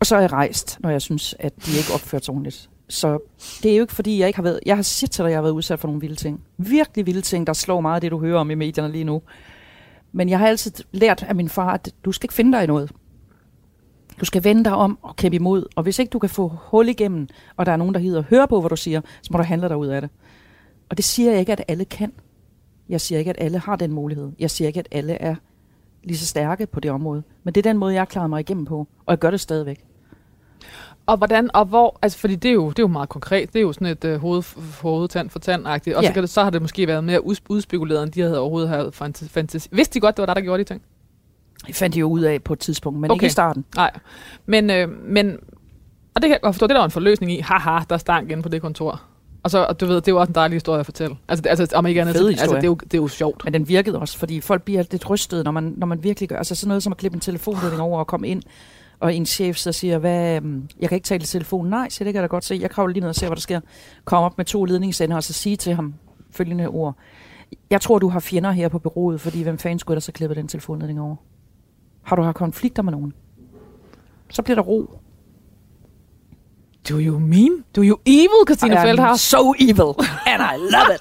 [0.01, 2.71] Og så er jeg rejst, når jeg synes, at de ikke opførte sig ordentligt.
[2.89, 3.19] Så
[3.63, 4.61] det er jo ikke fordi, jeg ikke har været...
[4.67, 6.45] Jeg har set til dig, at jeg har været udsat for nogle vilde ting.
[6.59, 9.23] Virkelig vilde ting, der slår meget af det, du hører om i medierne lige nu.
[10.13, 12.67] Men jeg har altid lært af min far, at du skal ikke finde dig i
[12.67, 12.93] noget.
[14.21, 15.67] Du skal vende dig om og kæmpe imod.
[15.77, 18.49] Og hvis ikke du kan få hul igennem, og der er nogen, der hedder høre
[18.49, 20.11] på, hvad du siger, så må du handle dig ud af det.
[20.91, 22.13] Og det siger jeg ikke, at alle kan.
[22.93, 24.33] Jeg siger ikke, at alle har den mulighed.
[24.39, 25.35] Jeg siger ikke, at alle er
[26.05, 27.23] lige så stærke på det område.
[27.45, 28.79] Men det er den måde, jeg har klaret mig igennem på.
[28.79, 29.85] Og jeg gør det stadigvæk.
[31.07, 33.59] Og hvordan, og hvor, altså fordi det er jo, det er jo meget konkret, det
[33.59, 34.43] er jo sådan et uh, hoved,
[34.83, 36.09] hoved, tand for tand-agtigt, og Ja.
[36.09, 38.95] så, kan det, så har det måske været mere udspekuleret, end de havde overhovedet haft
[39.31, 39.69] fantasi.
[39.73, 40.83] Vidste de godt, det var der, der gjorde de ting?
[41.67, 43.17] Det fandt jeg jo ud af på et tidspunkt, men okay.
[43.17, 43.65] ikke i starten.
[43.77, 43.91] Nej,
[44.47, 45.39] men, øh, men
[46.15, 48.43] og det kan jeg forstå, det der var en forløsning i, haha, der stank inde
[48.43, 49.03] på det kontor.
[49.43, 51.17] Og så, og du ved, det er jo også en dejlig historie at fortælle.
[51.29, 53.45] Altså, altså om ikke andet, Fed så- altså, det, er jo, det er jo sjovt.
[53.45, 56.37] Men den virkede også, fordi folk bliver lidt rystet, når man, når man virkelig gør.
[56.37, 58.43] Altså sådan noget som at klippe en telefonledning over og komme ind,
[59.01, 61.71] og en chef så siger, hvad, øhm, jeg kan ikke tale i telefonen.
[61.71, 62.59] Nej, så det kan jeg da godt se.
[62.61, 63.61] Jeg kravler lige ned og ser, hvad der sker.
[64.05, 65.95] Kom op med to ledningsender, og så sige til ham
[66.31, 66.97] følgende ord.
[67.71, 70.35] Jeg tror, du har fjender her på bureauet, fordi hvem fanden skulle der så klippe
[70.35, 71.17] den telefonledning over?
[72.03, 73.13] Har du haft konflikter med nogen?
[74.31, 74.91] Så bliver der ro.
[76.89, 77.65] Do you mean?
[77.77, 79.21] Do you evil, Christina I Feldhaus?
[79.21, 79.95] so evil,
[80.27, 81.01] and I love it.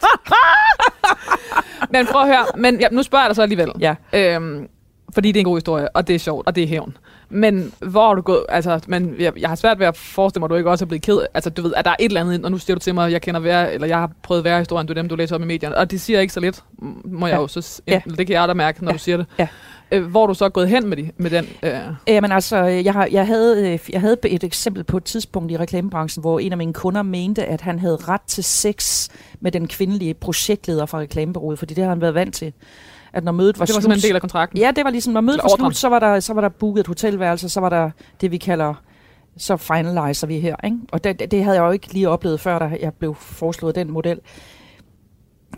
[1.93, 3.71] Men prøv at høre, men ja, nu spørger jeg dig så alligevel.
[3.79, 3.95] Ja.
[4.13, 4.67] Øhm,
[5.13, 6.97] fordi det er en god historie, og det er sjovt, og det er hævn.
[7.29, 10.45] Men hvor har du gået, altså, men jeg, jeg har svært ved at forestille mig,
[10.45, 12.21] at du ikke også er blevet ked Altså, du ved, at der er et eller
[12.21, 14.43] andet, og nu siger du til mig, at jeg kender værre, eller jeg har prøvet
[14.43, 16.39] værre historien, du er dem, du læser om i medierne, og det siger ikke så
[16.39, 16.63] lidt,
[17.05, 17.41] må jeg Ja.
[17.41, 18.01] jo så, Ja.
[18.17, 18.93] det kan jeg da mærke, når Ja.
[18.97, 19.25] du siger det.
[19.39, 19.47] Ja.
[19.91, 21.45] Øh, hvor er du så gået hen med, de, med den?
[21.63, 25.51] Øh, Jamen altså, jeg, har, jeg, havde, øh, jeg havde et eksempel på et tidspunkt
[25.51, 29.51] i reklamebranchen, hvor en af mine kunder mente, at han havde ret til sex med
[29.51, 32.53] den kvindelige projektleder fra reklamebureauet, fordi det har han været vant til.
[33.13, 34.59] At når mødet var, det var slut, simpelthen en del af kontrakten.
[34.59, 35.65] Ja, det var ligesom, når mødet Eller var ordren.
[35.65, 37.89] slut, så var, der, så var der booket et hotelværelse, så var der
[38.21, 38.73] det, vi kalder,
[39.37, 40.55] så finaliser vi her.
[40.63, 40.77] Ikke?
[40.91, 43.75] Og det, det, det havde jeg jo ikke lige oplevet, før da jeg blev foreslået
[43.75, 44.19] den model.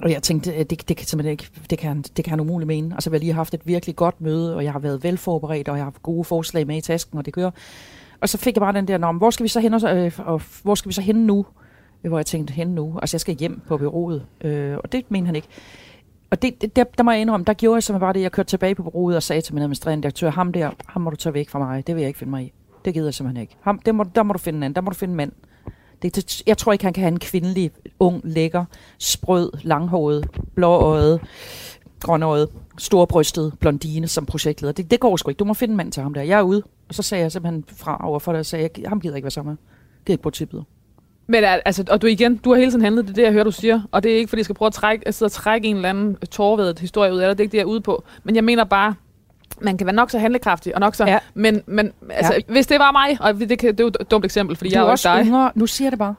[0.02, 2.68] Og jeg tænkte, at det, det kan simpelthen ikke, det kan, det kan han umuligt
[2.68, 2.96] mene.
[2.96, 5.78] Altså, vi har lige haft et virkelig godt møde, og jeg har været velforberedt, og
[5.78, 7.52] jeg har haft gode forslag med i tasken, og det kører.
[8.22, 9.94] Og så fik jeg bare den der, Nå, hvor skal vi så hen, og, så,
[9.96, 11.46] øh, og hvor skal vi så hen nu?
[12.04, 13.00] Øh, hvor jeg tænkte, hen nu?
[13.02, 14.26] Altså, jeg skal hjem på byrådet.
[14.42, 15.48] Øh, og det mener han ikke.
[16.30, 18.32] Og det, det, der, der må jeg indrømme, der gjorde jeg simpelthen bare det, jeg
[18.32, 21.16] kørte tilbage på bureauet og sagde til min administrerende direktør, ham der, ham må du
[21.16, 22.54] tage væk fra mig, det vil jeg ikke finde mig i.
[22.86, 23.56] Det gider jeg simpelthen ikke.
[23.62, 25.32] Ham, det må, der må du finde en anden, der må du finde en mand.
[26.04, 28.66] Det, det, jeg tror ikke, han kan have en kvindelig, ung, lækker,
[29.00, 31.22] sprød, langhåret, blåøjet,
[32.00, 34.72] grønøjet, storbrystet blondine som projektleder.
[34.72, 35.40] Det, det går sgu ikke.
[35.40, 36.22] Du må finde en mand til ham der.
[36.22, 36.64] Jeg er ude.
[36.90, 39.26] Og så sagde jeg simpelthen fra over for det, og sagde, jeg, ham gider ikke
[39.26, 39.58] være sammen med.
[40.08, 40.64] Det er ikke på tippet.
[41.28, 43.44] Men altså, og du igen, du har hele tiden handlet, det er det, jeg hører,
[43.44, 43.82] du siger.
[43.92, 45.76] Og det er ikke, fordi jeg skal prøve at trække, at sidde og trække en
[45.76, 47.38] eller anden tårvedet historie ud af dig.
[47.38, 48.04] Det er ikke det, jeg er ude på.
[48.24, 48.96] Men jeg mener bare,
[49.62, 51.06] man kan være nok så handlekraftig, og nok så...
[51.06, 51.20] Ja.
[51.34, 54.26] Men, men altså, hvis det var mig, og det, kan, det er jo et dumt
[54.26, 55.26] eksempel, fordi du jeg er også dig.
[55.26, 55.52] yngre.
[55.56, 56.16] Nu siger det bare.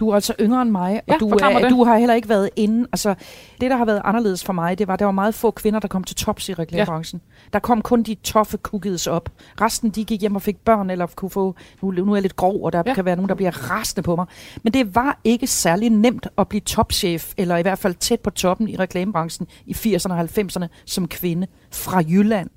[0.00, 1.70] Du er altså yngre end mig, Ja, og du, forklar mig er, det.
[1.70, 2.88] du har heller ikke været inde.
[2.92, 3.14] Altså,
[3.60, 5.80] det, der har været anderledes for mig, det var, at der var meget få kvinder,
[5.80, 7.20] der kom til tops i reklamebranchen.
[7.28, 7.48] Ja.
[7.52, 9.28] Der kom kun de toffe cookies op.
[9.60, 11.54] Resten, de gik hjem og fik børn, eller kunne få...
[11.82, 12.82] Nu, nu er jeg lidt grov, og der Ja.
[12.90, 12.94] ja.
[12.94, 14.26] kan være nogen, der bliver rasende på mig.
[14.62, 18.30] Men det var ikke særlig nemt at blive topchef, eller i hvert fald tæt på
[18.30, 22.50] toppen i reklamebranchen i 80'erne og 90'erne som kvinde fra Jylland.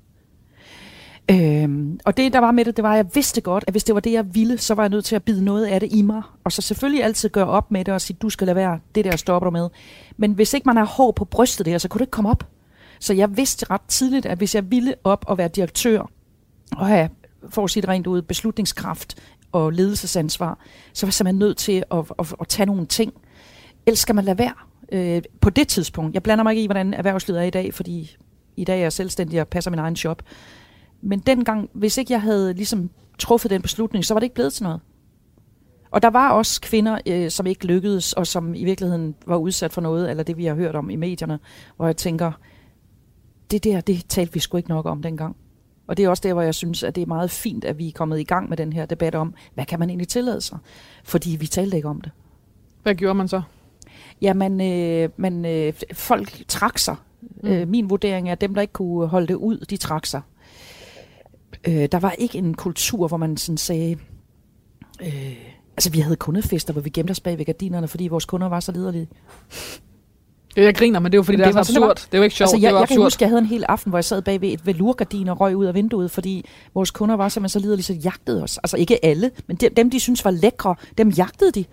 [1.30, 3.84] Øhm, og det, der var med det, det var, at jeg vidste godt, at hvis
[3.84, 5.92] det var det, jeg ville, så var jeg nødt til at bide noget af det
[5.92, 6.22] i mig.
[6.44, 9.04] Og så selvfølgelig altid gøre op med det og sige, du skal lade være, det
[9.04, 9.68] der stopper du med.
[10.16, 12.48] Men hvis ikke man har hår på brystet der, så kunne det ikke komme op.
[13.00, 16.10] Så jeg vidste ret tidligt, at hvis jeg ville op og være direktør,
[16.76, 17.08] og have,
[17.48, 19.14] for at sige det rent ud, beslutningskraft
[19.52, 20.58] og ledelsesansvar,
[20.92, 23.12] så var jeg simpelthen nødt til at, at, at tage nogle ting.
[23.86, 24.54] Ellers skal man lade være.
[24.92, 26.14] Øh, på det tidspunkt.
[26.14, 28.16] Jeg blander mig ikke i, hvordan erhvervslivet er i dag, fordi
[28.56, 30.22] i dag er jeg selvstændig og passer min egen shop.
[31.04, 34.52] Men dengang, hvis ikke jeg havde ligesom truffet den beslutning, så var det ikke blevet
[34.52, 34.80] til noget.
[35.90, 39.72] Og der var også kvinder, øh, som ikke lykkedes, og som i virkeligheden var udsat
[39.72, 41.38] for noget, eller det vi har hørt om i medierne,
[41.76, 42.32] hvor jeg tænker,
[43.50, 45.36] det der, det talte vi sgu ikke nok om dengang.
[45.86, 47.88] Og det er også der, hvor jeg synes, at det er meget fint, at vi
[47.88, 50.58] er kommet i gang med den her debat om, hvad kan man egentlig tillade sig?
[51.04, 52.12] Fordi vi talte ikke om det.
[52.82, 53.42] Hvad gjorde man så?
[54.20, 56.96] Jamen, øh, man, øh, folk trak sig.
[57.42, 57.48] Mm.
[57.48, 60.20] Øh, min vurdering er, at dem, der ikke kunne holde det ud, de trak sig.
[61.68, 63.96] Øh, der var ikke en kultur, hvor man sådan sagde...
[65.02, 65.36] Øh,
[65.76, 68.60] altså, vi havde kundefester, hvor vi gemte os bag ved gardinerne, fordi vores kunder var
[68.60, 69.08] så liderlige.
[70.56, 72.08] Jeg griner, men det er jo fordi, det, det er så var sådan, det absurd.
[72.12, 73.06] Det, jo ikke sjovt, Altså, jeg, det jo jeg kan absurd.
[73.06, 75.56] huske, jeg havde en hel aften, hvor jeg sad bag ved et velurgardin og røg
[75.56, 76.44] ud af vinduet, fordi
[76.74, 78.58] vores kunder var simpelthen så liderlige, så jagtede os.
[78.58, 81.64] Altså ikke alle, men dem, dem, de synes var lækre, dem jagtede de.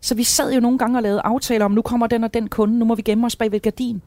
[0.00, 2.48] Så vi sad jo nogle gange og lavede aftaler om, nu kommer den og den
[2.48, 4.02] kunde, nu må vi gemme os bag ved et gardin.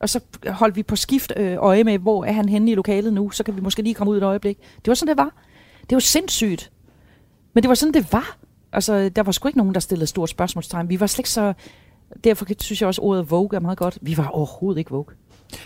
[0.00, 3.12] Og så holdt vi på skift øh, øje med, hvor er han henne i lokalet
[3.12, 4.58] nu, så kan vi måske lige komme ud et øjeblik.
[4.76, 5.32] Det var sådan, det var.
[5.80, 6.70] Det var sindssygt.
[7.54, 8.36] Men det var sådan, det var.
[8.72, 10.88] Altså, der var sgu ikke nogen, der stillede stort spørgsmålstegn.
[10.88, 11.52] Vi var slet ikke så...
[12.24, 13.98] Derfor synes jeg også, ordet Vogue er meget godt.
[14.00, 15.14] Vi var overhovedet ikke Vogue.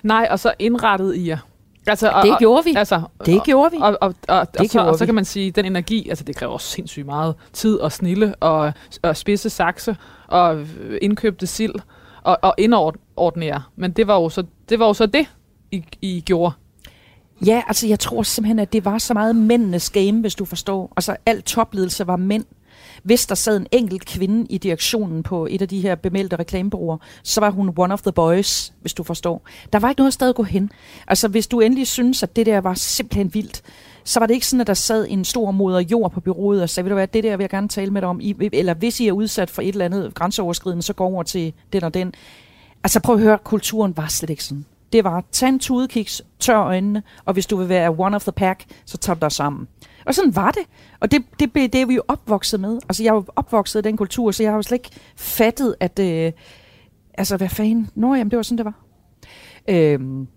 [0.02, 1.38] Nej, og så indrettet i jer.
[1.86, 2.74] Altså, og, Det gjorde vi.
[2.76, 3.76] Altså, Det og, gjorde vi.
[3.80, 6.24] Og, og, og, og, Det så, gjorde og så kan man sige, den energi, altså
[6.24, 8.72] det kræver også sindssygt meget tid og snille og,
[9.02, 10.66] og spidse sakse og
[11.02, 11.74] indkøbte sild
[12.22, 13.62] og, og indordnere.
[13.76, 15.26] Men det var jo så det, var jo så det
[15.70, 16.54] I, I gjorde.
[17.46, 20.92] Ja, altså jeg tror simpelthen, at det var så meget mændenes game, hvis du forstår.
[20.96, 22.44] Altså al topledelse var mænd.
[23.02, 26.98] Hvis der sad en enkelt kvinde i direktionen på et af de her bemeldte reklamebureauer,
[27.22, 29.46] så var hun one of the boys, hvis du forstår.
[29.72, 30.70] Der var ikke noget sted at gå hen.
[31.06, 33.62] Altså hvis du endelig synes, at det der var simpelthen vildt,
[34.04, 36.70] så var det ikke sådan, at der sad en stor moder jord på byrådet og
[36.70, 38.20] sagde, ved du hvad, det der vil jeg gerne tale med dig om.
[38.20, 41.52] I, eller hvis I er udsat for et eller andet grænseoverskridende, så gå over til
[41.72, 42.14] den og den.
[42.84, 44.64] Altså prøv at høre, kulturen var slet ikke sådan.
[44.92, 48.32] Det var, tag en tudekiks, tør øjnene, og hvis du vil være one of the
[48.32, 49.68] pack, så tager du dig sammen.
[50.06, 50.62] Og sådan var det.
[51.00, 52.78] Og det, det, det, det er vi jo opvokset med.
[52.88, 55.74] Altså jeg er jo opvokset i den kultur, så jeg har jo slet ikke fattet,
[55.80, 55.98] at...
[55.98, 56.32] Øh,
[57.18, 57.90] altså hvad fanden?
[57.94, 58.74] Nå jamen, det var sådan, det var.
[59.68, 60.28] Øhm,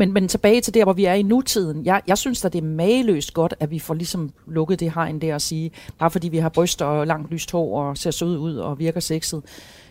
[0.00, 1.84] men, men tilbage til der, hvor vi er i nutiden.
[1.84, 5.20] Jeg, jeg synes da, det er mageløst godt, at vi får ligesom lukket det hegn
[5.20, 8.38] der og sige, bare fordi vi har bryster og langt lyst hår og ser søde
[8.38, 9.42] ud og virker sexet,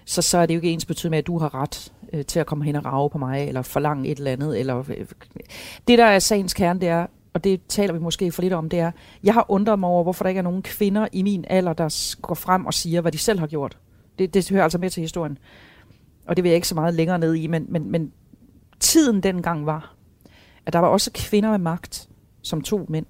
[0.05, 2.39] så, så er det jo ikke ens betydning med, at du har ret øh, til
[2.39, 4.59] at komme hen og rave på mig, eller forlange et eller andet.
[4.59, 5.05] Eller, øh,
[5.87, 8.69] det, der er sagens kerne, det er, og det taler vi måske for lidt om,
[8.69, 8.91] det er,
[9.23, 12.15] jeg har undret mig over, hvorfor der ikke er nogen kvinder i min alder, der
[12.21, 13.77] går frem og siger, hvad de selv har gjort.
[14.19, 15.37] Det, det hører altså med til historien.
[16.27, 18.11] Og det vil jeg ikke så meget længere ned i, men, men, men
[18.79, 19.95] tiden dengang var,
[20.69, 22.09] at der var også kvinder med magt,
[22.41, 23.05] som tog mænd.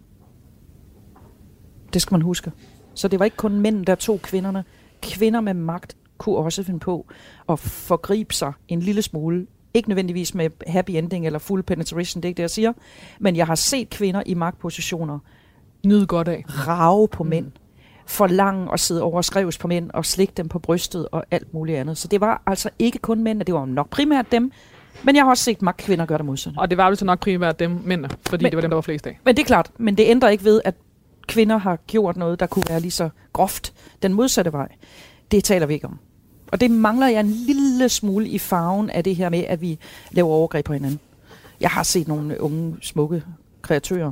[1.93, 2.51] Det skal man huske.
[2.93, 4.63] Så det var ikke kun mænd, der tog kvinderne.
[5.01, 7.07] Kvinder med magt kunne også finde på
[7.49, 9.47] at forgribe sig en lille smule.
[9.73, 12.73] Ikke nødvendigvis med happy ending eller full penetration, det er ikke det, jeg siger.
[13.19, 15.19] Men jeg har set kvinder i magtpositioner
[15.85, 16.43] Nyde godt af.
[16.47, 17.51] rave på mænd.
[18.07, 21.53] Forlange at sidde over og skrives på mænd og slikke dem på brystet og alt
[21.53, 21.97] muligt andet.
[21.97, 24.51] Så det var altså ikke kun mænd, det var nok primært dem.
[25.03, 26.57] Men jeg har også set magtkvinder gøre det modsatte.
[26.59, 28.75] Og det var jo så nok primært dem mændene, fordi Men- det var dem, der
[28.75, 29.19] var flest af.
[29.25, 30.75] Men det er klart, men det ændrer ikke ved, at
[31.27, 33.73] kvinder har gjort noget, der kunne være lige så groft
[34.03, 34.67] den modsatte vej.
[35.31, 35.99] Det taler vi ikke om.
[36.51, 39.79] Og det mangler jeg en lille smule i farven af det her med, at vi
[40.11, 40.99] laver overgreb på hinanden.
[41.61, 43.23] Jeg har set nogle unge, smukke
[43.61, 44.11] kreatører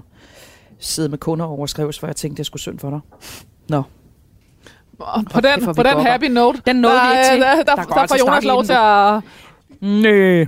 [0.80, 3.00] sidde med kunder over skrevs, hvor jeg tænkte, det skulle synd for dig.
[3.70, 3.78] Nå,
[5.00, 7.42] Og på Og den, på den happy note, Den nåede der, vi ikke til.
[7.42, 9.22] Der, der, Der der, der altså får Jonas lov til at...
[9.82, 10.46] Næ,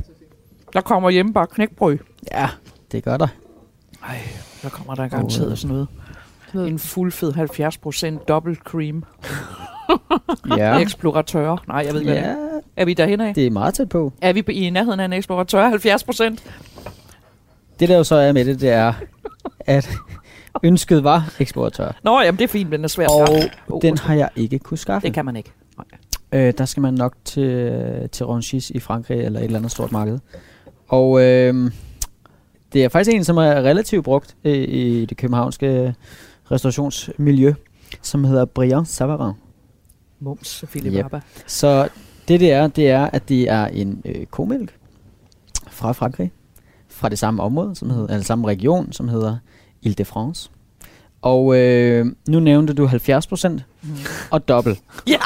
[0.73, 1.97] der kommer hjemme bare knækbrød.
[2.31, 2.49] Ja,
[2.91, 3.27] det gør der.
[4.09, 4.17] Ej,
[4.63, 5.85] der kommer der garanteret sådan
[6.53, 6.69] noget.
[6.71, 7.33] En fuldfed
[8.21, 9.03] 70% double cream.
[10.57, 10.77] Ja.
[10.79, 11.63] Eksploratør.
[11.67, 12.35] Nej, jeg ved ikke, ja, er.
[12.77, 13.33] Er vi derhen af?
[13.35, 14.13] det er meget tæt på.
[14.21, 15.67] Er vi i nærheden af en eksploratør?
[15.69, 16.43] 70 procent?
[17.79, 18.93] Det der jo så er med det, det er,
[19.59, 19.89] at
[20.63, 21.91] ønsket var eksploratør.
[22.03, 23.09] Nå, jamen det er fint, men den er svært.
[23.09, 23.27] Og
[23.69, 25.07] Oh, den har jeg ikke kunne skaffe.
[25.07, 25.51] Det kan man ikke.
[26.31, 29.91] Øh, der skal man nok til, til Rungis i Frankrig eller et eller andet stort
[29.91, 30.19] marked.
[30.89, 31.71] Og øh,
[32.73, 35.95] det er faktisk en, som er relativt brugt øh, i det københavnske
[36.51, 37.53] restaurationsmiljø,
[38.01, 39.33] som hedder Briand Savarin.
[40.19, 41.05] Mums, Philip Yep.
[41.05, 41.21] Abba.
[41.47, 41.89] Så
[42.27, 44.77] det det er, det er, at det er en øh, komælk
[45.67, 46.31] fra Frankrig,
[46.87, 49.37] fra det samme område, som hedder, eller samme region, som hedder
[49.81, 50.51] Ile-de-France.
[51.21, 53.61] Og øh, nu nævnte du 70% mm.
[54.31, 54.79] og dobbelt.
[55.07, 55.17] Ja.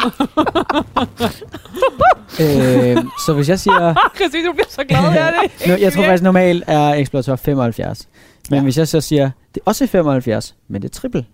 [2.44, 3.96] øh, så hvis jeg siger...
[4.18, 5.52] Christine, du bliver så glad af det.
[5.70, 8.08] Nu, jeg tror faktisk normalt er eksploratør 75.
[8.50, 8.64] Men Ja.
[8.64, 9.24] hvis jeg så siger,
[9.56, 11.26] det er også 75, men det er triple.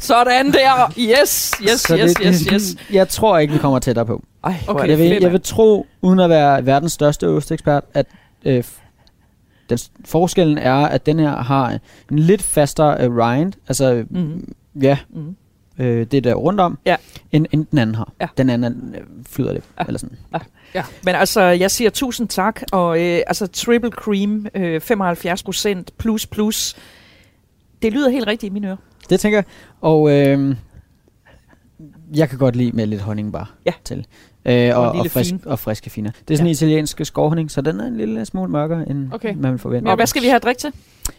[0.00, 0.92] Sådan der.
[0.98, 2.76] Yes, yes, så yes, det, yes, yes.
[2.92, 4.22] Jeg tror ikke, vi kommer tættere på.
[4.44, 8.06] Ej, Okay, jeg, vil, fedt, jeg vil tro, uden at være verdens største ostekspert, at
[8.44, 8.64] øh,
[9.70, 11.78] den forskellen er, at den her har
[12.10, 14.54] en lidt fastere øh, rind, altså Mhm.
[14.82, 15.36] ja, Mhm.
[15.78, 16.96] øh, det der rundt om, Ja.
[17.32, 18.12] end, end den anden har.
[18.20, 18.26] Ja.
[18.38, 19.84] Den anden øh, flyder lidt, Ja.
[19.86, 20.16] eller sådan.
[21.04, 26.26] Men altså, jeg siger tusind tak, og øh, altså triple cream, øh, 75 procent plus
[26.26, 26.76] plus.
[27.82, 28.76] Det lyder helt rigtigt i mine ører.
[29.10, 29.44] Det tænker jeg.
[29.80, 30.56] Og øh,
[32.14, 33.72] jeg kan godt lide med lidt honning bare Ja.
[33.84, 34.06] til.
[34.46, 35.40] Øh, og, og, frisk, fin.
[35.46, 36.10] og friske finer.
[36.28, 39.34] Det er sådan en italiensk skovhonning, så den er en lille smule mørkere, end Okay.
[39.36, 39.88] man vil forvente.
[39.88, 40.72] Og hvad skal vi have at drikke til?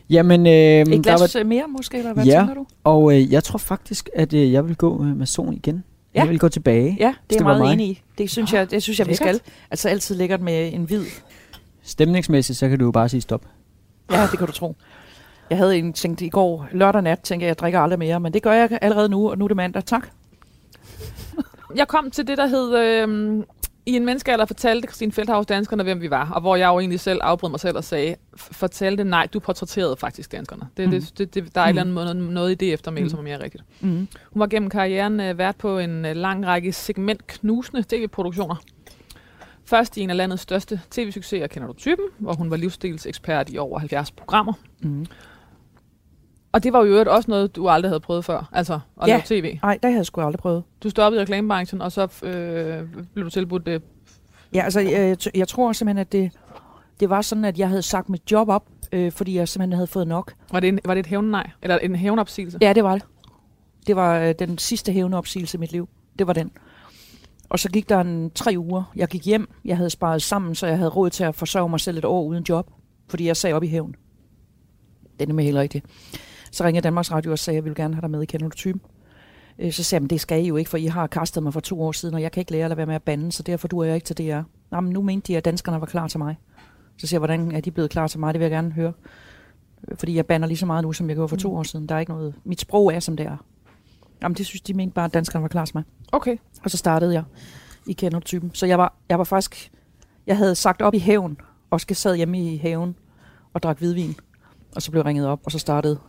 [0.10, 1.44] Jamen, øh, Et der glas var, var...
[1.44, 2.40] mere måske, eller hvad Ja.
[2.40, 2.66] tænker du?
[2.84, 5.84] og øh, jeg tror faktisk, at øh, jeg vil gå øh, med son igen.
[6.16, 6.20] Ja.
[6.20, 6.98] Jeg vil gå tilbage.
[7.00, 8.02] Ja, det er jeg meget enig i.
[8.18, 9.40] Det synes jeg, det synes jeg vi skal.
[9.72, 11.06] Altså altid lækkert med en hvid.
[11.84, 13.46] Stemningsmæssigt, så kan du jo bare sige stop.
[14.12, 14.76] Ja, det kan du tro.
[15.50, 18.34] Jeg havde en tænkt i går, lørdag nat, tænkte jeg, jeg drikker aldrig mere, men
[18.34, 19.86] det gør jeg allerede nu, og nu er det mandag.
[19.86, 20.08] Tak.
[21.76, 22.76] Jeg kom til det, der hed...
[22.78, 23.44] Øh,
[23.88, 27.00] I en menneskealder fortalte Christine Feldhaus danskerne, hvem vi var, og hvor jeg jo egentlig
[27.00, 30.68] selv afbrød mig selv og sagde, "F- fortalte nej, du portrætterede faktisk danskerne.
[30.78, 30.92] Det, Mm.
[30.92, 31.70] det, det, det, der er mm.
[31.78, 33.10] et eller andet måde, noget i det eftermæl, Mm.
[33.10, 33.64] som er mere rigtigt.
[33.82, 34.08] Mm.
[34.32, 38.56] Hun var gennem karrieren øh, vært på en øh, lang række segmentknusende tv-produktioner.
[39.66, 43.58] Først i en af landets største tv-succeser, kender du typen, hvor hun var livsstilsekspert i
[43.58, 44.54] over 70 programmer.
[44.82, 45.06] Mm.
[46.56, 49.14] Og det var jo øvrigt også noget, du aldrig havde prøvet før, altså at Ja.
[49.14, 49.60] lave tv.
[49.64, 50.64] Nej, det havde jeg sgu aldrig prøvet.
[50.84, 52.84] Du stoppede i reklamebranchen, og så øh,
[53.14, 53.82] blev du tilbudt det.
[54.54, 56.32] Ja, altså, jeg, jeg tror simpelthen, at det,
[57.00, 59.88] det var sådan, at jeg havde sagt mit job op, øh, fordi jeg simpelthen havde
[59.88, 60.34] fået nok.
[60.52, 61.50] Var det en, var det et hævn nej?
[61.62, 62.58] Eller en hævnopsigelse?
[62.62, 63.06] Ja, det var det.
[63.88, 65.90] Det var øh, den sidste hævneopsigelse i mit liv.
[66.20, 66.52] Det var den.
[67.50, 68.84] Og så gik der en tre uger.
[68.96, 69.50] Jeg gik hjem.
[69.66, 72.24] Jeg havde sparet sammen, så jeg havde råd til at forsørge mig selv et år
[72.24, 72.70] uden job.
[73.10, 73.96] Fordi jeg sagde op i hævn.
[75.18, 75.86] Det er nemlig helt rigtigt.
[76.56, 78.56] Så ringede Danmarks Radio og sagde, jeg ville gerne have dig med i Kender du
[78.56, 78.82] typen?
[79.60, 81.54] Øh, Så sagde jeg, men det skal I jo ikke, for I har kastet mig
[81.54, 83.32] for to år siden, og jeg kan ikke lære at lade være med at bande,
[83.32, 84.42] så derfor duer jeg ikke til DR.
[84.72, 86.38] Jamen, nu mente de, at danskerne var klar til mig.
[86.98, 88.34] Så siger jeg, hvordan er de blevet klar til mig?
[88.34, 88.94] Det vil jeg gerne høre.
[89.88, 91.90] Øh, Fordi jeg bander lige så meget nu, som jeg gjorde for to år siden.
[91.90, 92.36] Der er ikke noget...
[92.44, 93.38] Mit sprog er, som det er.
[94.22, 95.84] Jamen, det synes de mente bare, at danskerne var klar til mig.
[96.12, 96.38] Okay.
[96.64, 97.24] Og så startede jeg
[97.88, 98.52] i Kender du typen.
[98.54, 99.72] Så jeg var, jeg var faktisk...
[100.28, 101.38] Jeg havde sagt op i haven,
[101.70, 102.96] og skal sad hjemme i haven
[103.54, 104.16] og drak hvidvin.
[104.76, 106.00] Og så blev jeg ringet op, og så startede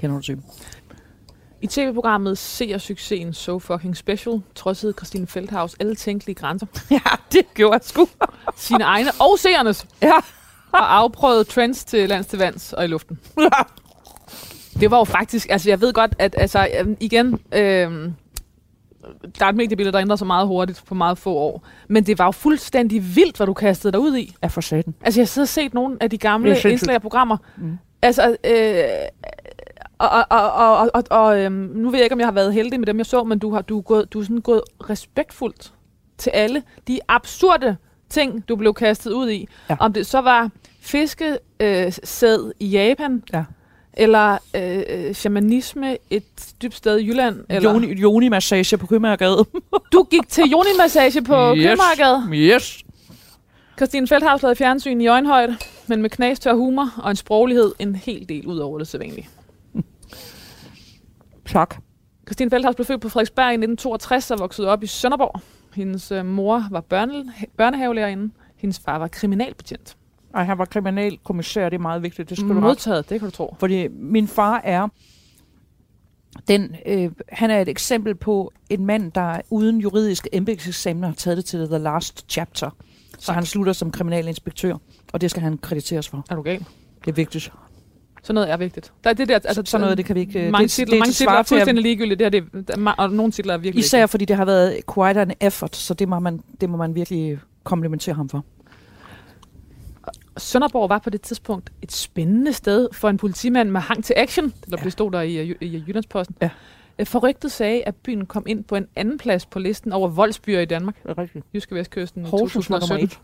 [0.00, 0.44] Kender du typen.
[1.62, 6.66] I tv-programmet Ser succesen So Fucking Special trodsede Christine Feldhaus alle tænkelige grænser.
[6.90, 7.00] Ja,
[7.32, 8.08] det gjorde jeg sgu.
[8.56, 9.86] Sine egne og seernes.
[10.02, 10.16] Ja.
[10.72, 13.18] Og afprøvede trends til lands til vands og i luften.
[14.80, 17.60] Det var jo faktisk, altså jeg ved godt, at altså, øhm, igen, øh,
[19.38, 21.66] der er et mediebillede, der ændrer sig meget hurtigt på meget få år.
[21.88, 24.34] Men det var jo fuldstændig vildt, hvad du kastede dig ud i.
[24.42, 24.94] Ja, for satan.
[25.00, 27.36] Altså jeg har siddet og set nogle af de gamle indslag af programmer.
[27.56, 27.78] Mm.
[28.02, 28.84] Altså, øh,
[30.00, 32.54] og, og, og, og, og, og øhm, nu ved jeg ikke, om jeg har været
[32.54, 34.62] heldig med dem, jeg så, men du har du er gået, du er sådan gået
[34.90, 35.72] respektfuldt
[36.18, 37.76] til alle de absurde
[38.08, 39.48] ting, du blev kastet ud i.
[39.70, 39.76] Ja.
[39.80, 43.44] Om det så var fiskesæd øh, i Japan, Ja.
[43.94, 46.24] eller øh, øh, shamanisme et
[46.62, 49.44] dybt sted i Jylland, eller Joni, Joni-massage på Købmagergade.
[49.92, 51.66] du gik til Joni-massage på yes.
[51.66, 52.24] Købmarkedet.
[52.32, 52.82] Yes.
[53.76, 58.28] Christine Feldhaus lavede fjernsyn i øjenhøjde, men med knastør humor og en sproglighed en hel
[58.28, 59.28] del ud over det sædvanlige.
[61.50, 61.76] Tak.
[62.26, 65.40] Christine Feldhaus blev født på Frederiksberg i 1962 og voksede op i Sønderborg.
[65.74, 68.30] Hendes øh, mor var børne, børnehavelærerinde.
[68.56, 69.96] Hendes far var kriminalbetjent.
[70.34, 72.28] Ej, han var kriminalkommissær, det er meget vigtigt.
[72.28, 72.62] Det skal du nok.
[72.62, 73.56] Modtaget, det kan du tro.
[73.58, 74.88] Fordi min far er
[76.48, 81.36] den, øh, han er et eksempel på en mand, der uden juridisk embedseksamen har taget
[81.36, 82.70] det til the last chapter.
[83.18, 84.76] Så han slutter som kriminalinspektør,
[85.12, 86.24] og det skal han krediteres for.
[86.30, 86.64] Er du gal?
[87.04, 87.52] Det er vigtigt.
[88.22, 88.92] Så noget er vigtigt.
[89.04, 90.50] Der er det der, altså, Sådan noget, det kan vi ikke...
[90.50, 92.18] mange det, titler, det, mange titler er fuldstændig ligegyldigt.
[92.18, 95.20] Det her, det, der, og nogle titler er virkelig Især fordi det har været quite
[95.20, 98.44] an effort, så det må man, det må man virkelig komplimentere ham for.
[100.36, 104.52] Sønderborg var på det tidspunkt et spændende sted for en politimand med hang til action,
[104.70, 104.82] der Ja.
[104.84, 106.36] bestod der i, i, i Jyllandsposten.
[106.42, 106.50] Ja.
[106.98, 110.60] Øh, Forrygtet sagde, at byen kom ind på en anden plads på listen over voldsbyer
[110.60, 111.02] i Danmark.
[111.02, 111.44] Det er rigtigt.
[111.54, 113.04] Jyske Vestkysten Horsens var nummer 2017.
[113.04, 113.20] et.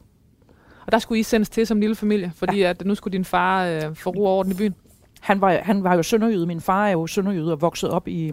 [0.87, 2.69] Og der skulle I sendes til som lille familie, fordi ja.
[2.71, 4.75] at nu skulle din far øh, få ro og orden i byen.
[5.21, 6.47] Han var, han var jo sønderjyde.
[6.47, 8.33] Min far er jo sønderjyde og vokset op i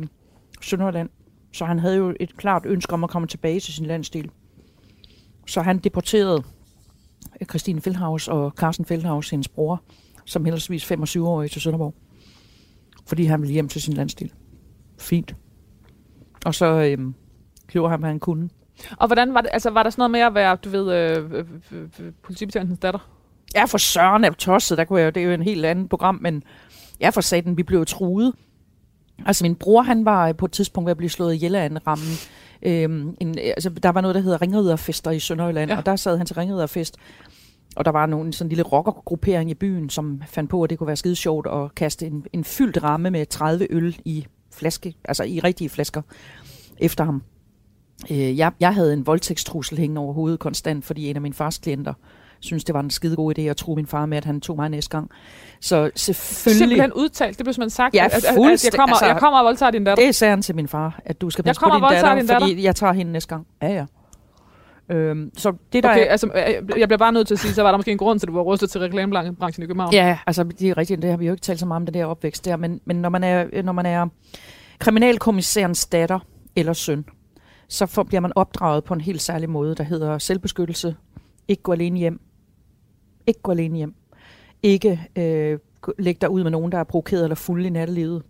[0.61, 1.09] Sønderland.
[1.53, 4.29] Så han havde jo et klart ønske om at komme tilbage til sin landsdel.
[5.47, 6.43] Så han deporterede
[7.41, 9.81] øh, Christine Feldhaus og Carsten Feldhaus, hendes bror,
[10.25, 11.93] som heldigvis 25-årig til Sønderborg.
[13.07, 14.31] Fordi han ville hjem til sin landsdel.
[14.99, 15.35] Fint.
[16.45, 17.13] Og så øhm,
[17.67, 18.49] gjorde han, hvad han kunne.
[18.97, 21.31] Og hvordan var det, altså var der sådan noget med at være, du ved, øh,
[21.31, 23.09] øh, øh, øh, politibetjentens datter?
[23.55, 24.77] Ja, for søren er tosset.
[24.77, 26.43] Der kunne jeg, jo- det er jo en helt anden program, men
[27.03, 28.33] ja, for satan, vi blev jo truet.
[29.25, 31.87] Altså min bror, han var på et tidspunkt ved at blive slået ihjel af en
[31.87, 32.03] ramme.
[32.63, 35.77] Øhm, en, altså, der var noget, der hedder ringriderfester i Sønderjylland, ja.
[35.77, 36.97] Og der sad han til ringriderfest.
[37.75, 40.77] Og der var nogen, sådan en lille rockergruppering i byen, som fandt på, at det
[40.77, 44.95] kunne være skide sjovt at kaste en, en fyldt ramme med 30 øl i flaske,
[45.05, 46.01] altså i rigtige flasker,
[46.77, 47.23] efter ham.
[48.11, 51.57] Øh, jeg, jeg havde en voldtægtstrussel hængende over hovedet konstant, fordi en af min fars
[51.57, 51.93] klienter
[52.43, 54.55] synes, det var en skide god idé at tro min far med, at han tog
[54.55, 55.09] mig næste gang.
[55.61, 56.57] Så selvfølgelig...
[56.57, 57.95] Simpelthen udtalt, det blev simpelthen sagt.
[57.95, 58.79] Ja, at, at, at, jeg, fuldstændig.
[58.79, 60.05] kommer, Altså, jeg kommer og voldtager din datter.
[60.05, 62.63] Det sagde han til min far, at du skal passe på din datter, din fordi
[62.63, 63.47] jeg tager hende næste gang.
[63.61, 63.85] Ja, ja.
[64.89, 66.29] Øhm, så det der Okay, er, altså,
[66.77, 68.27] jeg bliver bare nødt til at sige, så var der måske en grund til, at
[68.27, 69.93] du var rustet til reklamebranchen i København.
[69.93, 71.93] Ja, altså det er rigtigt, det har vi jo ikke talt så meget om, den
[71.93, 74.07] der opvækst der, men, men når, man er, når man er
[74.79, 76.19] kriminalkommissærens datter
[76.55, 77.05] eller søn,
[77.67, 80.95] så får, bliver man opdraget på en helt særlig måde, der hedder selvbeskyttelse.
[81.47, 82.19] Ikke gå alene hjem.
[83.27, 83.93] Ikke gå alene hjem.
[84.63, 85.59] Ikke øh,
[85.99, 88.23] lægge dig ud med nogen, der er provokeret eller fuld i nattelivet.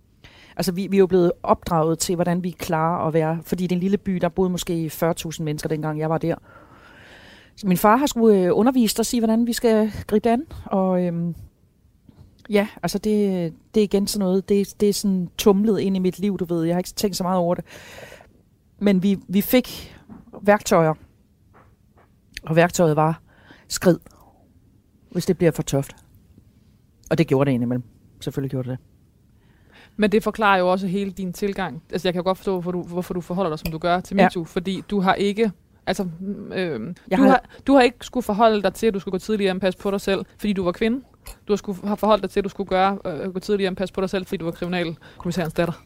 [0.58, 3.40] Altså, vi, vi er jo blevet opdraget til, hvordan vi klarer at være...
[3.44, 6.36] Fordi det er en lille by, der boede måske 40.000 mennesker, dengang jeg var der.
[7.56, 10.46] Så min far har skulle øh, undervise os i, hvordan vi skal gribe det an.
[10.66, 11.36] Og øhm,
[12.50, 16.00] ja, altså det, det er igen sådan noget, det, det er sådan tumlet ind i
[16.00, 16.64] mit liv, du ved.
[16.64, 17.66] Jeg har ikke tænkt så meget over det.
[18.80, 19.98] Men vi, vi fik
[20.42, 20.94] værktøjer,
[22.44, 23.22] og værktøjet var
[23.68, 23.98] skrid,
[25.14, 25.96] hvis det bliver for tøft.
[27.12, 27.84] Og det gjorde det indimellem.
[28.20, 28.86] Selvfølgelig gjorde det det.
[29.98, 31.84] Men det forklarer jo også hele din tilgang.
[31.92, 34.00] Altså, jeg kan jo godt forstå, hvorfor du, hvorfor du forholder dig, som du gør
[34.00, 34.24] til Ja.
[34.26, 35.52] MeToo, fordi du har ikke...
[35.88, 36.08] Altså,
[36.54, 39.12] øh, Jeg du, har- har, du har ikke skulle forholde dig til, at du skulle
[39.12, 41.02] gå tidligere og passe på dig selv, fordi du var kvinde.
[41.48, 43.76] Du har, skulle, har forholdt dig til, at du skulle gøre, øh, gå tidligere og
[43.78, 45.84] passe på dig selv, fordi du var kriminalkommissærens datter.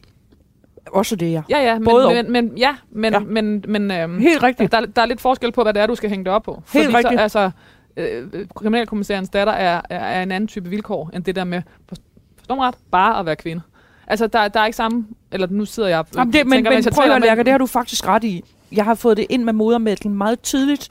[0.86, 1.42] Også det, ja.
[1.50, 3.18] Ja, ja, men, Både men, men, ja, men, Ja.
[3.18, 3.24] ja.
[3.24, 4.72] men, men øhm, Helt rigtigt.
[4.72, 6.52] der, der er lidt forskel på, hvad det er, du skal hænge det op på.
[6.72, 7.18] Helt Fordi rigtigt.
[7.18, 7.50] Så, altså,
[7.98, 12.54] øh, kriminalkommissærens datter er, er, er en anden type vilkår, end det der med, forstår
[12.54, 13.62] mig ret, bare at være kvinde.
[14.06, 16.84] Altså, der, der er ikke samme, eller nu sidder jeg Jamen det, men, tænker, men
[16.84, 18.42] jeg prøv at men- lærke, det har du faktisk ret i.
[18.72, 20.90] Jeg har fået det ind med modermælken meget tydeligt,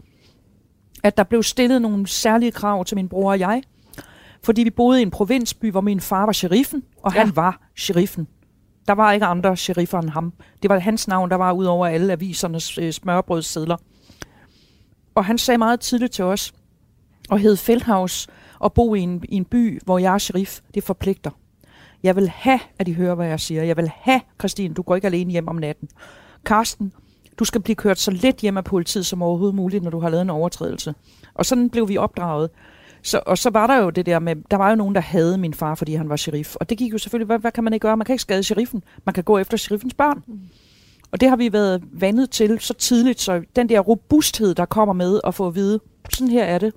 [1.04, 3.62] at der blev stillet nogle særlige krav til min bror og jeg.
[4.44, 7.14] Fordi vi boede i en provinsby, hvor min far var sheriffen, og.
[7.14, 7.20] Ja.
[7.20, 8.28] han var sheriffen.
[8.88, 10.34] Der var ikke andre sheriffer end ham.
[10.62, 13.78] Det var hans navn, der var ud over alle avisernes øh, smørbrødssedler.
[15.16, 16.54] Og han sagde meget tidligt til os,
[17.30, 18.28] og hed Feldhaus,
[18.60, 21.32] og bo i en, i en by, hvor jeg er sheriff, det forpligter.
[22.04, 23.64] Jeg vil have, at de hører, hvad jeg siger.
[23.64, 25.90] Jeg vil have, Christine, du går ikke alene hjem om natten.
[26.46, 26.94] Karsten,
[27.40, 30.10] du skal blive kørt så let hjem af politiet som overhovedet muligt, når du har
[30.10, 30.94] lavet en overtrædelse.
[31.34, 32.50] Og sådan blev vi opdraget.
[33.02, 35.38] Så, og så var der jo det der med, der var jo nogen, der havde
[35.38, 36.56] min far, fordi han var sheriff.
[36.56, 37.98] Og det gik jo selvfølgelig, hvad, hvad kan man ikke gøre?
[37.98, 38.84] Man kan ikke skade sheriffen.
[39.06, 40.24] Man kan gå efter sheriffens børn.
[41.12, 44.94] Og det har vi været vandet til så tidligt, så den der robusthed, der kommer
[44.94, 46.74] med at få at vide, sådan her er det.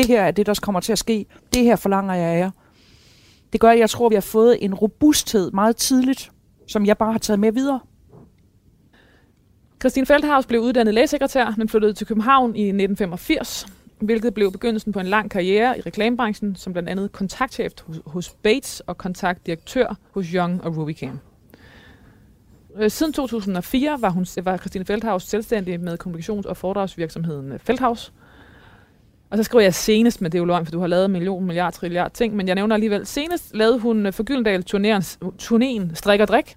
[0.00, 1.26] Det her er det, der kommer til at ske.
[1.54, 2.50] Det her forlanger jeg af jer.
[3.52, 6.30] Det gør, at jeg tror, vi har fået en robusthed meget tidligt,
[6.66, 7.80] som jeg bare har taget med videre.
[9.80, 13.66] Christine Feldhaus blev uddannet lægesekretær, men flyttede til København i 1985,
[14.00, 17.72] hvilket blev begyndelsen på en lang karriere i reklamebranchen, som blandt andet kontaktchef
[18.06, 21.18] hos, Bates og kontaktdirektør hos Young og Rubicam.
[22.76, 28.12] Øh, siden 2004 var, hun, var Christine Feldhaus selvstændig med kommunikations- og foredragsvirksomheden Feldhaus.
[29.30, 31.12] Og så skriver jeg senest, men det er jo løgn, for du har lavet en
[31.12, 34.64] million, milliard, trilliard ting, men jeg nævner alligevel, senest lavede hun øh, for Gyldendal
[35.42, 36.56] turnéen Strik og Drik,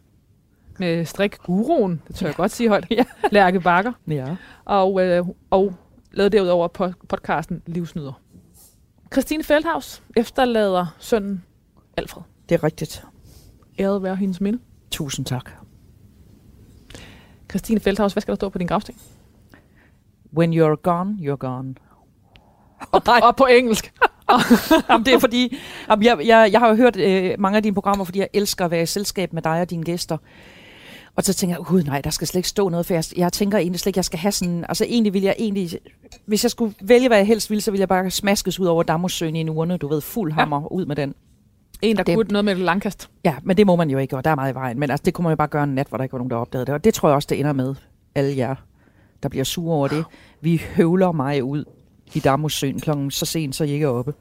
[0.79, 3.03] med strik-guruen, det tør jeg godt sige højt, Ja.
[3.31, 4.35] Lærke Bakker, Ja.
[4.65, 5.73] og, øh, og
[6.11, 8.21] lavede derudover po- podcasten Livsnyder.
[9.13, 11.43] Christine Feldhaus efterlader sønnen
[11.97, 12.23] Alfred.
[12.49, 13.05] Det er rigtigt.
[13.79, 14.59] Æret være hendes minde.
[14.91, 15.51] Tusind tak.
[17.49, 18.95] Christine Feldhaus, hvad skal der stå på din gravsten?
[20.37, 21.75] When you're gone, you're gone.
[22.91, 23.93] Og, og på engelsk.
[24.89, 25.57] Jamen, det er fordi,
[25.89, 28.65] jamen, jeg, jeg, jeg har jo hørt øh, mange af dine programmer, fordi jeg elsker
[28.65, 30.17] at være i selskab med dig og dine gæster.
[31.15, 33.33] Og så tænker jeg, gud nej, der skal slet ikke stå noget, for jeg, jeg
[33.33, 35.69] tænker egentlig slet ikke, jeg skal have sådan, altså egentlig vil jeg egentlig,
[36.25, 38.83] hvis jeg skulle vælge, hvad jeg helst ville, så ville jeg bare smaskes ud over
[38.83, 40.67] Damhussøen i en urne, du ved, fuld hammer ja.
[40.67, 41.15] ud med den.
[41.81, 43.09] En, der Det- kunne noget med et langkast.
[43.25, 44.79] Ja, men det må man jo ikke, og der er meget i vejen.
[44.79, 46.31] Men altså, det kunne man jo bare gøre en nat, hvor der ikke var nogen,
[46.31, 46.73] der opdagede det.
[46.73, 47.75] Og det tror jeg også, det ender med
[48.15, 48.55] alle jer,
[49.23, 50.05] der bliver sure over det.
[50.41, 51.63] Vi høvler mig ud
[52.15, 54.13] i Damhussøen klokken så sent, så jeg ikke er oppe.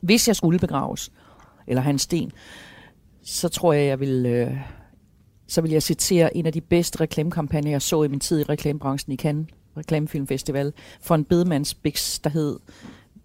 [0.00, 1.12] Hvis jeg skulle begraves,
[1.66, 2.32] eller hans sten,
[3.22, 4.56] så tror jeg, jeg vil, øh,
[5.46, 8.42] så vil jeg citere en af de bedste reklamekampagner, jeg så i min tid i
[8.42, 12.58] reklamebranchen i Cannes Reklamefilmfestival, for en bedemandsbiks, der hed,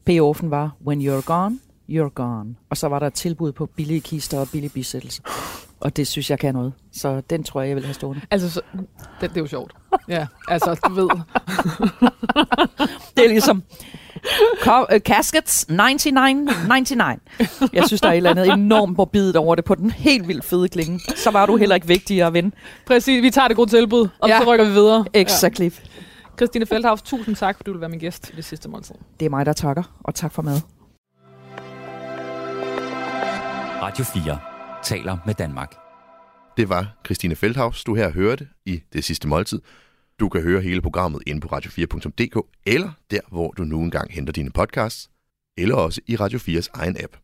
[0.05, 1.59] payoffen var, When you're gone,
[1.89, 2.55] you're gone.
[2.69, 5.21] Og så var der et tilbud på billige kister og billige bisættelse.
[5.83, 6.73] Og det synes jeg kan noget.
[6.93, 8.21] Så den tror jeg, jeg vil have stående.
[8.31, 8.61] Altså, så,
[9.21, 9.73] det, det er jo sjovt.
[10.07, 11.09] Ja, altså, du ved.
[13.17, 13.63] Det er ligesom
[14.65, 15.75] co- uh, caskets 99,99.
[17.73, 20.45] Jeg synes, der er et eller andet enormt morbidt over det på den helt vildt
[20.45, 20.99] fede klinge.
[21.15, 22.53] Så var du heller ikke vigtigere ven.
[22.87, 24.39] Præcis, vi tager det gode tilbud, og Ja.
[24.39, 25.05] så rykker vi videre.
[25.13, 25.63] Exactly.
[25.65, 25.69] Ja.
[26.37, 28.95] Christine Feldhaus, tusind tak, fordi du vil være min gæst i det sidste måltid.
[29.19, 29.83] Det er mig, der takker.
[30.03, 30.59] Og tak for mad.
[33.81, 34.37] Radio 4
[34.83, 35.75] taler med Danmark.
[36.57, 39.61] Det var Christine Feldhaus, du her hørte i Det Sidste Måltid.
[40.19, 44.33] Du kan høre hele programmet inde på radio4.dk, eller der, hvor du nu engang henter
[44.33, 45.09] dine podcasts,
[45.57, 47.17] eller også i Radio 4's egen app.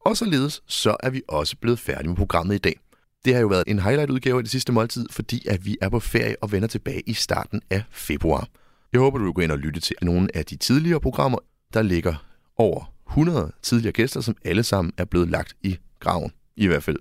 [0.00, 2.80] Og således så er vi også blevet færdige med programmet i dag.
[3.24, 6.00] Det har jo været en highlight-udgave af Det Sidste Måltid, fordi at vi er på
[6.00, 8.48] ferie og vender tilbage i starten af februar.
[8.92, 11.38] Jeg håber, du vil gå ind og lytte til nogle af de tidligere programmer.
[11.74, 12.14] Der ligger
[12.56, 16.32] over 100 tidligere gæster, som alle sammen er blevet lagt i graven.
[16.56, 16.96] I hvert fald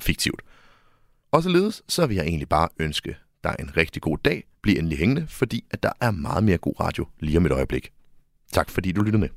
[0.00, 0.42] fiktivt.
[1.30, 4.44] Og således så vil jeg egentlig bare ønske dig en rigtig god dag.
[4.62, 7.92] Bliv endelig hængende, fordi at der er meget mere god radio lige om et øjeblik.
[8.52, 9.28] Tak fordi du lyttede med.